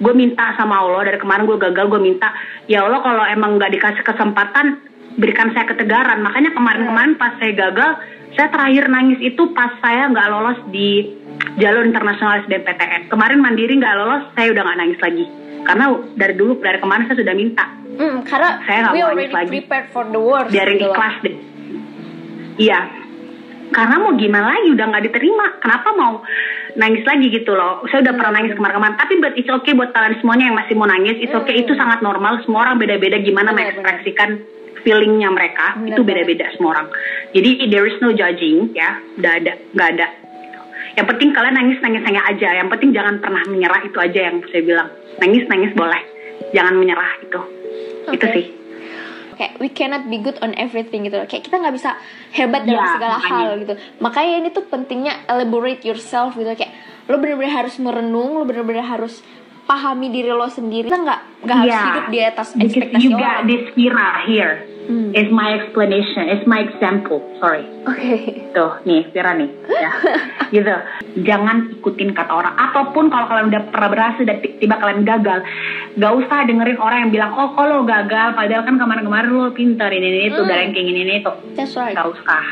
Gue 0.00 0.12
minta 0.12 0.56
sama 0.56 0.80
Allah 0.80 1.06
dari 1.06 1.18
kemarin 1.20 1.44
gue 1.44 1.58
gagal 1.60 1.86
gue 1.88 2.00
minta 2.00 2.32
ya 2.66 2.82
Allah 2.82 3.00
kalau 3.00 3.24
emang 3.24 3.56
nggak 3.56 3.72
dikasih 3.72 4.02
kesempatan 4.02 4.80
berikan 5.16 5.52
saya 5.52 5.68
ketegaran. 5.68 6.20
Makanya 6.20 6.52
kemarin-kemarin 6.52 7.14
pas 7.16 7.36
saya 7.36 7.52
gagal 7.52 7.90
saya 8.32 8.48
terakhir 8.48 8.88
nangis 8.88 9.20
itu 9.20 9.52
pas 9.52 9.76
saya 9.78 10.08
nggak 10.08 10.28
lolos 10.32 10.58
di 10.72 11.04
jalur 11.60 11.84
internasional 11.84 12.40
SBMPTN 12.42 13.12
kemarin 13.12 13.44
mandiri 13.44 13.76
nggak 13.76 13.92
lolos 13.92 14.24
saya 14.32 14.48
udah 14.50 14.62
nggak 14.64 14.78
nangis 14.80 15.00
lagi. 15.00 15.24
Karena 15.62 15.84
dari 16.16 16.34
dulu 16.34 16.52
dari 16.58 16.78
kemarin 16.80 17.04
saya 17.06 17.18
sudah 17.20 17.36
minta. 17.36 17.64
Hmm, 17.92 18.24
karena 18.24 18.56
Saya 18.64 18.78
nggak 18.82 18.94
we 18.96 18.98
mau 18.98 19.08
already 19.12 19.20
nangis 19.28 19.36
lagi. 19.36 19.50
prepared 19.60 19.86
for 19.92 20.04
the 20.08 20.18
worst. 20.18 20.48
biarin 20.48 20.74
gitu 20.74 20.88
ikhlas 20.88 21.16
deh. 21.20 21.36
Iya. 22.58 22.80
Karena 23.72 23.94
mau 23.96 24.12
gimana 24.12 24.52
lagi 24.52 24.68
udah 24.68 24.86
nggak 24.86 25.04
diterima. 25.06 25.46
Kenapa 25.56 25.88
mau 25.92 26.20
nangis 26.76 27.04
lagi 27.04 27.26
gitu 27.28 27.52
loh. 27.52 27.84
Saya 27.88 28.04
udah 28.06 28.14
pernah 28.16 28.32
nangis 28.40 28.56
kemarin-kemarin 28.56 28.96
tapi 28.98 29.14
but 29.20 29.34
it's 29.36 29.50
okay 29.50 29.72
buat 29.76 29.90
kalian 29.92 30.18
semuanya 30.20 30.44
yang 30.52 30.56
masih 30.56 30.74
mau 30.78 30.88
nangis. 30.88 31.16
It's 31.20 31.34
okay. 31.34 31.60
Hmm. 31.60 31.62
itu 31.66 31.72
sangat 31.76 31.98
normal. 32.00 32.40
Semua 32.44 32.68
orang 32.68 32.76
beda-beda 32.80 33.20
gimana 33.20 33.52
Benar, 33.52 33.76
mengekspresikan 33.78 34.30
feelingnya 34.82 35.28
mereka. 35.32 35.76
Benar 35.78 35.88
itu 35.94 36.00
beda-beda 36.02 36.46
semua 36.56 36.70
orang. 36.78 36.88
Jadi 37.32 37.50
there 37.68 37.86
is 37.88 37.96
no 38.00 38.10
judging 38.12 38.72
ya. 38.72 38.98
Udah 39.20 39.32
ada 39.38 39.52
nggak 39.76 39.88
ada. 39.98 40.06
Yang 40.92 41.06
penting 41.16 41.28
kalian 41.32 41.54
nangis 41.56 41.78
nangis 41.80 42.02
nangis 42.04 42.24
aja. 42.24 42.48
Yang 42.60 42.68
penting 42.76 42.90
jangan 42.92 43.14
pernah 43.20 43.42
menyerah. 43.48 43.80
Itu 43.84 43.98
aja 44.00 44.20
yang 44.32 44.44
saya 44.48 44.62
bilang. 44.64 44.88
Nangis 45.20 45.44
nangis 45.48 45.72
boleh. 45.76 46.02
Jangan 46.52 46.74
menyerah 46.76 47.22
itu 47.22 47.40
itu 48.10 48.26
Oke. 48.26 48.34
sih 48.34 48.46
kayak 49.42 49.58
we 49.58 49.66
cannot 49.66 50.06
be 50.06 50.22
good 50.22 50.38
on 50.38 50.54
everything 50.54 51.02
gitu 51.02 51.18
loh. 51.18 51.26
Kayak 51.26 51.50
kita 51.50 51.58
nggak 51.58 51.74
bisa 51.74 51.98
hebat 52.30 52.62
dalam 52.62 52.78
Iya, 52.78 52.94
segala 52.94 53.16
makanya. 53.18 53.34
hal 53.34 53.50
gitu. 53.58 53.74
Makanya 53.98 54.34
ini 54.38 54.48
tuh 54.54 54.64
pentingnya 54.70 55.26
elaborate 55.26 55.82
yourself 55.82 56.38
gitu 56.38 56.46
kayak 56.54 56.70
lo 57.10 57.18
bener-bener 57.18 57.50
harus 57.50 57.74
merenung, 57.82 58.38
lo 58.38 58.46
bener-bener 58.46 58.86
harus 58.86 59.26
pahami 59.72 60.06
diri 60.08 60.28
lo 60.28 60.44
sendiri. 60.46 60.84
Kita 60.84 61.00
nggak 61.00 61.20
nggak 61.40 61.56
harus 61.56 61.72
Yeah. 61.72 61.86
hidup 61.88 62.06
di 62.06 62.18
atas 62.20 62.48
ekspektasi 62.54 63.00
you 63.00 63.10
orang. 63.10 63.24
got 63.24 63.38
this 63.48 63.64
Vira 63.72 64.08
here. 64.22 64.54
Hmm. 64.82 65.14
Is 65.14 65.30
my 65.30 65.54
explanation. 65.54 66.26
It's 66.26 66.42
my 66.44 66.58
example. 66.60 67.22
Sorry. 67.38 67.62
Oke. 67.86 68.18
Tuh, 68.50 68.82
nih 68.82 69.06
Vira 69.08 69.32
nih. 69.32 69.46
Ya. 69.70 69.90
gitu. 70.54 70.74
Jangan 71.22 71.70
ikutin 71.72 72.10
kata 72.10 72.32
orang. 72.34 72.52
Apa 72.52 72.90
pun 72.90 73.06
kalau 73.06 73.30
kalian 73.30 73.48
udah 73.48 73.62
pernah 73.70 73.88
berhasil 73.88 74.26
dan 74.26 74.42
tiba 74.42 74.76
kalian 74.76 75.06
gagal, 75.06 75.46
gak 75.94 76.12
usah 76.16 76.42
dengerin 76.44 76.76
orang 76.76 76.98
yang 77.00 77.12
bilang, 77.12 77.30
oh 77.32 77.54
kalau 77.54 77.86
gagal, 77.86 78.34
padahal 78.34 78.62
kan 78.64 78.74
kemarin-kemarin 78.74 79.30
lo 79.30 79.54
pinter 79.54 79.86
ini 79.88 80.02
ini 80.04 80.20
itu, 80.28 80.40
Hmm. 80.40 80.50
ranking 80.50 80.84
ini 80.84 81.00
ini 81.00 81.14
itu. 81.16 81.32
That's 81.54 81.78
right. 81.78 81.94
Gak 81.94 82.08
usah. 82.10 82.42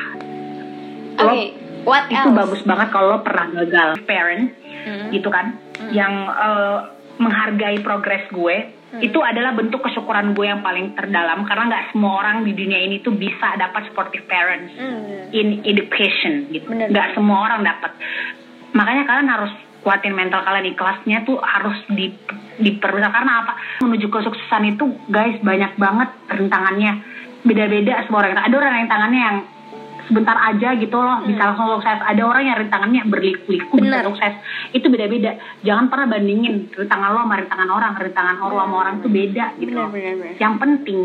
Oke. 1.18 1.44
What 1.82 2.06
Itu 2.06 2.30
else? 2.30 2.36
bagus 2.36 2.62
banget 2.62 2.88
kalau 2.90 3.06
lo 3.10 3.20
pernah 3.20 3.50
gagal. 3.50 4.04
Parent, 4.04 4.54
Hmm. 4.80 5.10
gitu 5.10 5.28
kan. 5.28 5.58
Hmm. 5.76 5.90
yang 5.90 6.12
eh, 6.28 6.78
menghargai 7.20 7.78
progres 7.84 8.24
gue 8.32 8.56
itu 8.98 9.22
adalah 9.22 9.54
bentuk 9.54 9.86
kesyukuran 9.86 10.34
gue 10.34 10.50
yang 10.50 10.66
paling 10.66 10.98
terdalam. 10.98 11.46
Karena 11.46 11.70
nggak 11.70 11.84
semua 11.94 12.18
orang 12.18 12.42
di 12.42 12.56
dunia 12.56 12.82
ini 12.82 12.98
tuh 12.98 13.14
bisa 13.14 13.54
dapat 13.54 13.86
supportive 13.86 14.26
parents 14.26 14.74
Hmm. 14.74 15.30
in 15.30 15.62
education 15.62 16.50
gitu. 16.50 16.66
Nggak 16.66 17.14
semua 17.14 17.46
orang 17.46 17.62
dapat. 17.62 17.94
Makanya 18.74 19.06
kalian 19.06 19.30
harus 19.30 19.52
kuatin 19.80 20.12
mental 20.12 20.42
kalian 20.42 20.66
di 20.66 20.74
kelasnya 20.74 21.22
tuh 21.22 21.38
harus 21.38 21.78
di 21.86 22.10
diperbesar 22.58 23.14
karena 23.14 23.32
apa? 23.46 23.52
Menuju 23.80 24.10
kesuksesan 24.10 24.74
itu 24.74 24.84
guys 25.06 25.38
banyak 25.40 25.78
banget 25.78 26.08
rintangannya. 26.26 26.92
Beda-beda 27.40 28.04
semua 28.04 28.26
orang 28.26 28.36
ada 28.36 28.52
orang 28.52 28.84
yang 28.84 28.90
tangannya 28.90 29.20
yang 29.22 29.36
sebentar 30.10 30.34
aja 30.34 30.74
gitu 30.74 30.98
loh. 30.98 31.22
Bisa 31.22 31.54
langsung 31.54 31.78
sukses 31.78 32.02
ada 32.02 32.22
orang 32.26 32.42
yang 32.42 32.58
rintangannya 32.58 33.02
berliku-liku 33.06 33.78
bisa 33.78 34.02
sukses 34.02 34.34
itu 34.74 34.86
beda-beda. 34.90 35.38
Jangan 35.62 35.86
pernah 35.86 36.06
bandingin 36.10 36.74
rintangan 36.74 37.14
lo 37.14 37.22
sama 37.22 37.34
rintangan 37.38 37.70
orang. 37.70 37.92
Rintangan 37.94 38.34
lo 38.42 38.58
sama 38.58 38.74
orang 38.82 38.94
tuh 38.98 39.10
beda 39.14 39.44
gitu 39.62 39.70
Bener, 39.70 39.78
loh 39.78 39.88
bener, 39.94 40.14
bener. 40.18 40.34
yang 40.42 40.54
penting 40.58 41.00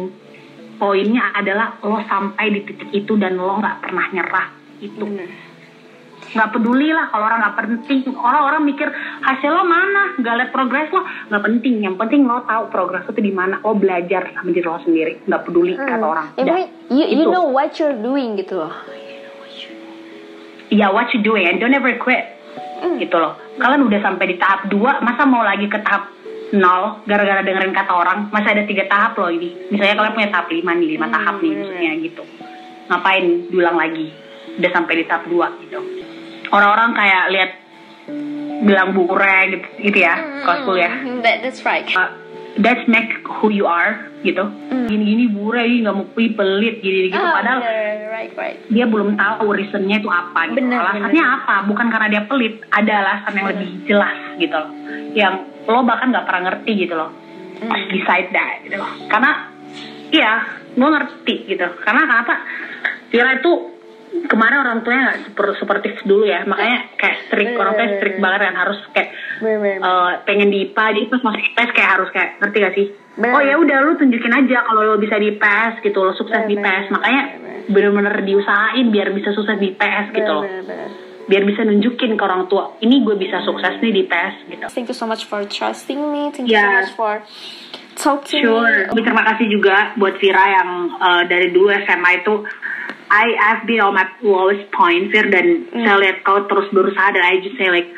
poinnya 0.81 1.23
adalah 1.37 1.77
lo 1.85 2.01
sampai 2.09 2.45
di 2.51 2.59
titik 2.65 2.89
itu 2.91 3.13
dan 3.15 3.37
lo 3.37 3.61
nggak 3.61 3.85
pernah 3.85 4.05
nyerah. 4.09 4.47
Itu 4.81 5.05
Bener. 5.05 5.29
Nggak 6.35 6.51
peduli 6.51 6.91
lah 6.91 7.07
kalau 7.07 7.25
orang 7.25 7.39
nggak 7.39 7.57
penting. 7.57 8.01
Orang-orang 8.11 8.61
mikir 8.61 8.87
hasil 9.21 9.49
lo 9.49 9.63
mana? 9.63 10.13
Nggak 10.15 10.33
liat 10.35 10.49
progres 10.51 10.91
lo. 10.91 11.01
Nggak 11.31 11.43
penting. 11.43 11.75
Yang 11.81 11.95
penting 11.95 12.21
lo 12.23 12.43
tahu 12.43 12.63
progres 12.67 13.03
lo 13.03 13.11
tuh 13.11 13.23
di 13.23 13.31
mana. 13.31 13.57
Lo 13.57 13.71
belajar 13.73 14.29
sama 14.31 14.51
diri 14.51 14.61
lo 14.61 14.77
sendiri. 14.77 15.23
Nggak 15.23 15.41
peduli 15.43 15.73
kata 15.73 16.03
orang. 16.03 16.27
Ya, 16.35 16.43
pokoknya 16.43 16.67
you, 16.89 17.05
you 17.05 17.23
itu. 17.23 17.31
know 17.31 17.47
what 17.47 17.71
you're 17.75 17.95
doing 17.95 18.35
gitu 18.35 18.59
loh. 18.59 18.73
ya 20.67 20.89
what 20.89 21.07
you 21.13 21.21
doing 21.21 21.45
and 21.45 21.57
don't 21.57 21.73
ever 21.73 21.95
quit. 21.97 22.25
Hmm. 22.75 22.99
gitu 22.99 23.15
loh. 23.15 23.39
Kalian 23.55 23.87
udah 23.87 23.99
sampai 24.03 24.25
di 24.27 24.35
tahap 24.35 24.67
2 24.67 24.75
masa 24.99 25.23
mau 25.23 25.39
lagi 25.39 25.65
ke 25.65 25.79
tahap 25.79 26.11
nol 26.51 26.99
gara-gara 27.03 27.39
dengerin 27.39 27.71
kata 27.71 27.87
orang? 27.89 28.27
Masih 28.29 28.51
ada 28.51 28.63
tiga 28.63 28.83
tahap 28.85 29.15
loh 29.15 29.31
ini. 29.31 29.71
Misalnya 29.71 29.95
kalian 29.95 30.13
punya 30.13 30.29
tahap 30.29 30.47
5 30.47 30.59
nih 30.75 30.89
lima 30.91 31.07
Hmm, 31.07 31.15
tahap 31.15 31.35
nih 31.39 31.49
bener. 31.49 31.59
maksudnya 31.63 31.91
gitu. 32.03 32.23
Ngapain 32.85 33.23
diulang 33.47 33.77
lagi? 33.79 34.07
Udah 34.55 34.71
sampai 34.71 34.93
di 34.95 35.05
tahap 35.05 35.23
2 35.25 35.63
gitu 35.63 35.79
orang-orang 36.51 36.91
kayak 36.93 37.23
lihat 37.33 37.51
bilang 38.65 38.93
bure 38.93 39.37
gitu, 39.49 39.67
gitu 39.89 39.99
ya 40.01 40.15
kalau 40.45 40.73
kuliah. 40.73 40.93
Hmm, 40.93 41.21
That, 41.21 41.41
that's 41.41 41.61
right. 41.65 41.85
uh, 41.93 42.13
that's 42.61 42.85
make 42.87 43.11
who 43.41 43.51
you 43.51 43.65
are 43.67 44.09
gitu. 44.23 44.45
Gini-gini 44.85 45.29
bure 45.29 45.61
ini 45.65 45.85
nggak 45.85 45.95
mau 45.95 46.05
pelit 46.13 46.81
gini 46.81 47.09
gitu. 47.09 47.17
Ah, 47.19 47.41
padahal 47.41 47.59
bener. 47.61 48.09
right, 48.13 48.31
right. 48.37 48.57
dia 48.69 48.85
belum 48.85 49.17
tahu 49.17 49.45
reasonnya 49.53 49.97
itu 50.01 50.09
apa 50.09 50.39
gitu. 50.49 50.61
Bener, 50.61 50.79
alasannya 50.81 51.23
apa? 51.25 51.55
Bukan 51.69 51.87
karena 51.89 52.07
dia 52.09 52.21
pelit 52.25 52.61
ada 52.69 52.93
alasan 53.01 53.33
yang 53.37 53.47
lebih 53.53 53.69
jelas 53.85 54.17
gitu 54.37 54.55
loh. 54.55 54.71
Yang 55.13 55.33
lo 55.65 55.79
bahkan 55.83 56.07
nggak 56.13 56.25
pernah 56.25 56.41
ngerti 56.51 56.71
gitu 56.85 56.93
loh. 56.95 57.09
Pas 57.65 57.81
decide 57.89 58.29
that 58.33 58.53
gitu 58.63 58.77
loh. 58.77 58.91
Karena 59.09 59.31
iya 60.13 60.33
gue 60.75 60.89
ngerti 60.89 61.35
gitu. 61.49 61.67
Karena 61.83 62.01
kenapa? 62.07 62.35
Tira 63.11 63.29
itu 63.39 63.51
kemarin 64.23 64.57
orang 64.59 64.77
tuanya 64.81 65.01
nggak 65.11 65.19
super 65.27 65.45
suportif 65.55 65.93
dulu 66.03 66.23
ya. 66.23 66.47
Makanya 66.47 66.95
kayak 66.95 67.15
strict 67.27 67.53
orang 67.53 67.73
tuanya 67.73 67.91
strict 67.99 68.17
banget 68.19 68.39
kan. 68.41 68.55
Harus 68.55 68.79
kayak 68.89 69.09
eh, 69.43 70.11
pengen 70.23 70.49
di 70.49 70.57
IPA 70.65 70.85
jadi 70.93 71.07
pas 71.07 71.21
masuk 71.23 71.41
IPS 71.43 71.69
kayak 71.71 71.89
harus 71.91 72.09
kayak 72.11 72.29
ngerti 72.39 72.57
gak 72.59 72.73
sih? 72.73 72.87
Oh 73.15 73.39
ya 73.39 73.55
udah 73.55 73.77
lu 73.81 73.95
tunjukin 73.95 74.33
aja 74.33 74.57
kalau 74.63 74.81
lo 74.83 74.95
bisa 74.95 75.15
di 75.15 75.31
IPS 75.31 75.79
gitu 75.79 75.99
lo 75.99 76.11
sukses 76.11 76.43
di 76.45 76.55
IPS 76.55 76.91
makanya 76.91 77.23
bener. 77.39 77.63
bener-bener 77.71 78.15
diusahain 78.21 78.91
biar 78.91 79.15
bisa 79.15 79.31
sukses 79.31 79.55
di 79.55 79.71
IPS 79.71 80.05
gitu 80.11 80.31
loh. 80.31 80.43
Biar 81.25 81.41
bisa 81.41 81.63
nunjukin 81.63 82.13
ke 82.13 82.23
orang 82.23 82.45
tua 82.45 82.75
ini 82.79 83.01
gue 83.01 83.15
bisa 83.15 83.39
sukses 83.41 83.79
nih 83.79 83.91
di 83.91 84.01
IPS 84.03 84.35
gitu. 84.45 84.65
Thank 84.67 84.87
you 84.91 84.97
so 84.97 85.07
much 85.07 85.23
for 85.23 85.41
trusting 85.43 85.97
me. 85.97 86.27
Thank 86.29 86.51
you 86.51 86.53
so 86.53 86.59
Yeah. 86.59 86.83
much 86.83 86.91
for 86.93 87.13
talking 87.95 88.43
Sure. 88.43 88.91
me. 88.91 89.01
Terima 89.01 89.23
kasih 89.23 89.47
juga 89.47 89.95
buat 89.95 90.19
Vira 90.19 90.45
yang 90.51 90.69
uh, 90.93 91.23
dari 91.25 91.49
dulu 91.49 91.71
SMA 91.73 92.21
itu 92.21 92.43
I 93.05 93.25
I've 93.37 93.63
been 93.63 93.79
on 93.79 93.93
my 93.93 94.05
lowest 94.21 94.67
point 94.71 95.09
Vir 95.09 95.29
dan 95.29 95.69
Hmm. 95.71 95.83
saya 95.83 95.95
lihat 96.01 96.17
kau 96.21 96.43
terus 96.45 96.67
berusaha 96.69 97.11
dan 97.11 97.23
I 97.23 97.39
just 97.39 97.55
say 97.55 97.69
like 97.69 97.89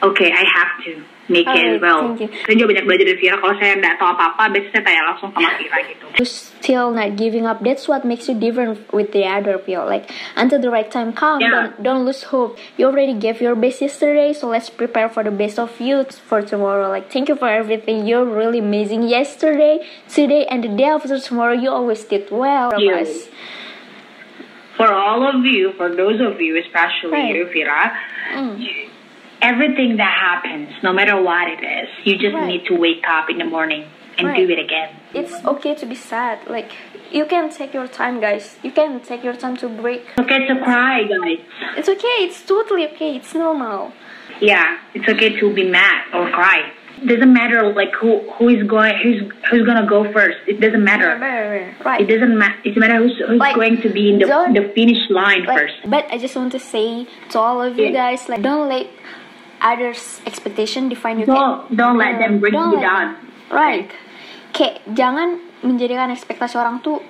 okay 0.00 0.30
I 0.30 0.44
have 0.44 0.72
to 0.86 0.92
make 1.28 1.46
it 1.46 1.54
Alright, 1.54 1.76
as 1.76 1.80
well. 1.80 2.00
Saya 2.18 2.54
juga 2.58 2.74
banyak 2.74 2.84
belajar 2.86 3.04
dari 3.06 3.18
Vira. 3.18 3.36
Kalau 3.38 3.54
saya 3.58 3.78
nggak 3.78 3.94
tahu 3.98 4.08
apa-apa, 4.10 4.42
biasanya 4.50 4.72
saya 4.74 4.82
tanya 4.82 5.02
langsung 5.06 5.30
sama 5.30 5.50
Vira 5.58 5.78
gitu. 5.86 6.04
You 6.18 6.26
still 6.26 6.88
not 6.90 7.16
giving 7.16 7.46
up. 7.46 7.62
That's 7.62 7.86
what 7.86 8.02
makes 8.04 8.28
you 8.28 8.34
different 8.36 8.84
with 8.92 9.14
the 9.14 9.24
other 9.24 9.56
people. 9.56 9.86
Like 9.86 10.10
until 10.36 10.58
the 10.60 10.68
right 10.68 10.90
time 10.90 11.14
comes, 11.14 11.40
Yeah. 11.40 11.50
don't 11.50 11.72
don't 11.80 12.02
lose 12.04 12.26
hope. 12.28 12.58
You 12.76 12.90
already 12.90 13.14
gave 13.14 13.40
your 13.40 13.54
best 13.54 13.80
yesterday, 13.80 14.34
so 14.34 14.50
let's 14.50 14.68
prepare 14.68 15.08
for 15.08 15.22
the 15.24 15.32
best 15.32 15.56
of 15.56 15.72
you 15.80 16.04
for 16.28 16.42
tomorrow. 16.42 16.90
Like 16.90 17.08
thank 17.08 17.30
you 17.30 17.36
for 17.38 17.48
everything. 17.48 18.04
You're 18.04 18.26
really 18.26 18.60
amazing. 18.60 19.06
Yesterday, 19.08 19.82
today, 20.10 20.44
and 20.46 20.60
the 20.62 20.70
day 20.70 20.90
after 20.90 21.16
tomorrow, 21.18 21.56
you 21.56 21.70
always 21.72 22.04
did 22.04 22.28
well, 22.30 22.74
you. 22.76 22.92
guys. 22.92 23.30
For 24.76 24.88
all 24.88 25.22
of 25.28 25.44
you, 25.44 25.72
for 25.76 25.94
those 25.94 26.18
of 26.20 26.40
you, 26.40 26.56
especially 26.58 27.12
Right. 27.12 27.34
you, 27.36 27.44
Vira, 27.46 27.92
Mm. 28.32 28.56
Everything 29.42 29.96
that 29.96 30.12
happens, 30.28 30.68
no 30.82 30.92
matter 30.92 31.20
what 31.20 31.48
it 31.48 31.62
is, 31.62 31.88
you 32.04 32.16
just 32.16 32.34
Right. 32.34 32.46
need 32.46 32.64
to 32.66 32.74
wake 32.74 33.04
up 33.16 33.28
in 33.28 33.38
the 33.38 33.44
morning 33.44 33.84
and 34.18 34.28
Right. 34.28 34.36
do 34.46 34.52
it 34.54 34.58
again. 34.58 34.88
It's 35.14 35.34
okay 35.52 35.74
to 35.74 35.86
be 35.86 35.94
sad. 35.94 36.38
Like 36.48 36.70
you 37.10 37.24
can 37.26 37.50
take 37.50 37.74
your 37.74 37.86
time, 38.00 38.20
guys. 38.20 38.58
You 38.62 38.70
can 38.70 39.00
take 39.00 39.22
your 39.28 39.34
time 39.44 39.56
to 39.62 39.68
break. 39.68 40.02
It's 40.16 40.20
okay 40.24 40.46
to 40.46 40.54
cry, 40.66 41.02
guys. 41.14 41.38
It's 41.78 41.88
okay. 41.96 42.16
It's 42.26 42.40
totally 42.46 42.84
okay. 42.90 43.16
It's 43.16 43.34
normal. 43.34 43.92
Yeah, 44.40 44.78
it's 44.94 45.08
okay 45.08 45.30
to 45.40 45.52
be 45.52 45.64
mad 45.80 45.98
or 46.14 46.30
cry. 46.30 46.60
It 47.02 47.08
Doesn't 47.08 47.32
matter 47.32 47.60
like 47.80 47.92
who 48.00 48.10
who 48.34 48.48
is 48.56 48.62
going 48.74 48.94
who's 49.02 49.20
who's 49.50 49.64
gonna 49.68 49.86
go 49.94 50.00
first. 50.12 50.38
It 50.46 50.60
doesn't 50.60 50.84
matter. 50.84 51.10
Right. 51.84 52.00
It 52.02 52.06
doesn't 52.12 52.36
matter. 52.38 52.54
It 52.64 52.68
doesn't 52.74 52.80
matter 52.86 52.98
who's 53.02 53.16
who's 53.28 53.40
Like, 53.46 53.56
going 53.56 53.76
to 53.82 53.88
be 53.98 54.04
in 54.12 54.16
the 54.20 54.26
the 54.58 54.64
finish 54.78 55.02
line 55.10 55.42
But, 55.44 55.56
first. 55.58 55.74
but 55.94 56.04
I 56.14 56.16
just 56.24 56.36
want 56.36 56.52
to 56.52 56.60
say 56.60 57.06
to 57.30 57.36
all 57.44 57.60
of 57.60 57.72
you 57.78 57.86
Yeah. 57.86 58.02
guys, 58.02 58.28
like, 58.28 58.40
don't 58.42 58.68
let 58.68 58.86
others' 59.62 60.20
expectation 60.26 60.90
define 60.90 61.22
you. 61.22 61.26
Don't 61.26 61.70
don't 61.70 61.96
let 61.96 62.18
them 62.18 62.42
bring 62.42 62.52
Don't 62.52 62.76
you 62.76 62.82
down. 62.82 63.16
Right. 63.48 63.88
Kayak 64.52 64.82
jangan 64.92 65.40
menjadikan 65.62 66.10
ekspektasi 66.12 66.58
orang 66.58 66.82
tuh 66.82 67.00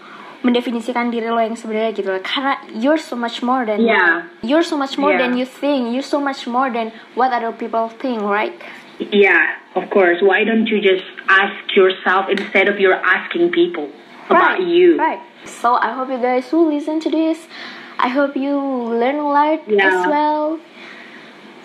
mendefinisikan 0.43 1.09
diri 1.15 1.31
lo 1.31 1.39
yang 1.39 1.55
sebenarnya 1.55 1.95
gitu 1.95 2.13
loh. 2.13 2.23
Karena 2.23 2.59
you're 2.75 3.01
so 3.01 3.15
much 3.15 3.41
more 3.41 3.63
than 3.65 3.81
Yeah. 3.83 4.27
You're 4.43 4.67
so 4.67 4.77
much 4.77 4.99
more 4.99 5.15
Yeah. 5.15 5.27
than 5.27 5.39
you 5.39 5.47
think. 5.47 5.95
You're 5.95 6.07
so 6.07 6.19
much 6.21 6.45
more 6.51 6.69
than 6.69 6.91
what 7.15 7.31
other 7.31 7.55
people 7.55 7.89
think, 7.89 8.23
right? 8.27 8.55
Yeah, 8.99 9.59
of 9.75 9.89
course. 9.91 10.21
Why 10.23 10.45
don't 10.45 10.67
you 10.69 10.79
just 10.79 11.07
ask 11.31 11.57
yourself 11.75 12.29
instead 12.31 12.69
of 12.69 12.79
you're 12.79 12.99
asking 13.01 13.51
people 13.55 13.89
about 14.29 14.59
right. 14.59 14.67
you? 14.67 14.99
Right. 14.99 15.23
So 15.47 15.75
I 15.79 15.95
hope 15.95 16.11
you 16.11 16.19
guys 16.23 16.51
will 16.53 16.71
listen 16.71 17.01
to 17.07 17.11
this. 17.11 17.47
I 17.99 18.11
hope 18.11 18.35
you 18.35 18.59
learn 18.95 19.23
a 19.23 19.27
lot 19.27 19.63
Yeah. 19.67 19.87
as 19.87 19.99
well. 20.11 20.59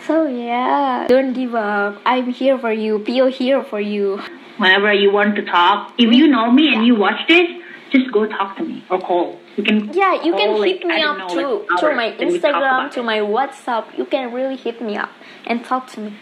So 0.08 0.26
yeah, 0.26 1.06
don't 1.10 1.34
give 1.34 1.54
up. 1.54 2.02
I'm 2.06 2.32
here 2.32 2.58
for 2.58 2.72
you. 2.72 3.00
Pio 3.00 3.28
here 3.28 3.62
for 3.62 3.82
you. 3.82 4.22
Whenever 4.58 4.93
you 4.93 5.12
want 5.12 5.36
to 5.36 5.43
talk, 5.43 5.93
if 5.98 6.13
you 6.15 6.28
know 6.28 6.50
me 6.50 6.74
and 6.74 6.86
you 6.86 6.96
watch 6.96 7.28
this, 7.28 7.50
just 7.91 8.10
go 8.13 8.26
talk 8.26 8.56
to 8.56 8.63
me 8.63 8.86
or 8.89 9.00
call. 9.02 9.38
You 9.58 9.63
can 9.63 9.91
Yeah, 9.93 10.24
you 10.24 10.34
can 10.34 10.63
hit 10.63 10.86
like, 10.86 10.86
me 10.86 11.02
up 11.04 11.17
know, 11.17 11.28
too 11.28 11.36
like, 11.36 11.80
through 11.80 11.89
hours, 11.89 11.98
my 11.98 12.06
and 12.06 12.32
we 12.32 12.39
talk 12.39 12.56
Instagram, 12.56 12.91
to 12.91 13.04
my 13.04 13.20
WhatsApp. 13.20 13.98
You 13.98 14.06
can 14.06 14.34
really 14.34 14.56
hit 14.56 14.82
me 14.82 14.96
up 14.96 15.10
and 15.46 15.65
talk 15.65 15.88
to 15.91 16.00
me. 16.00 16.13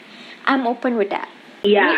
I'm 0.45 0.65
open 0.65 0.97
with 0.97 1.11
that. 1.11 1.29
Yeah. 1.63 1.97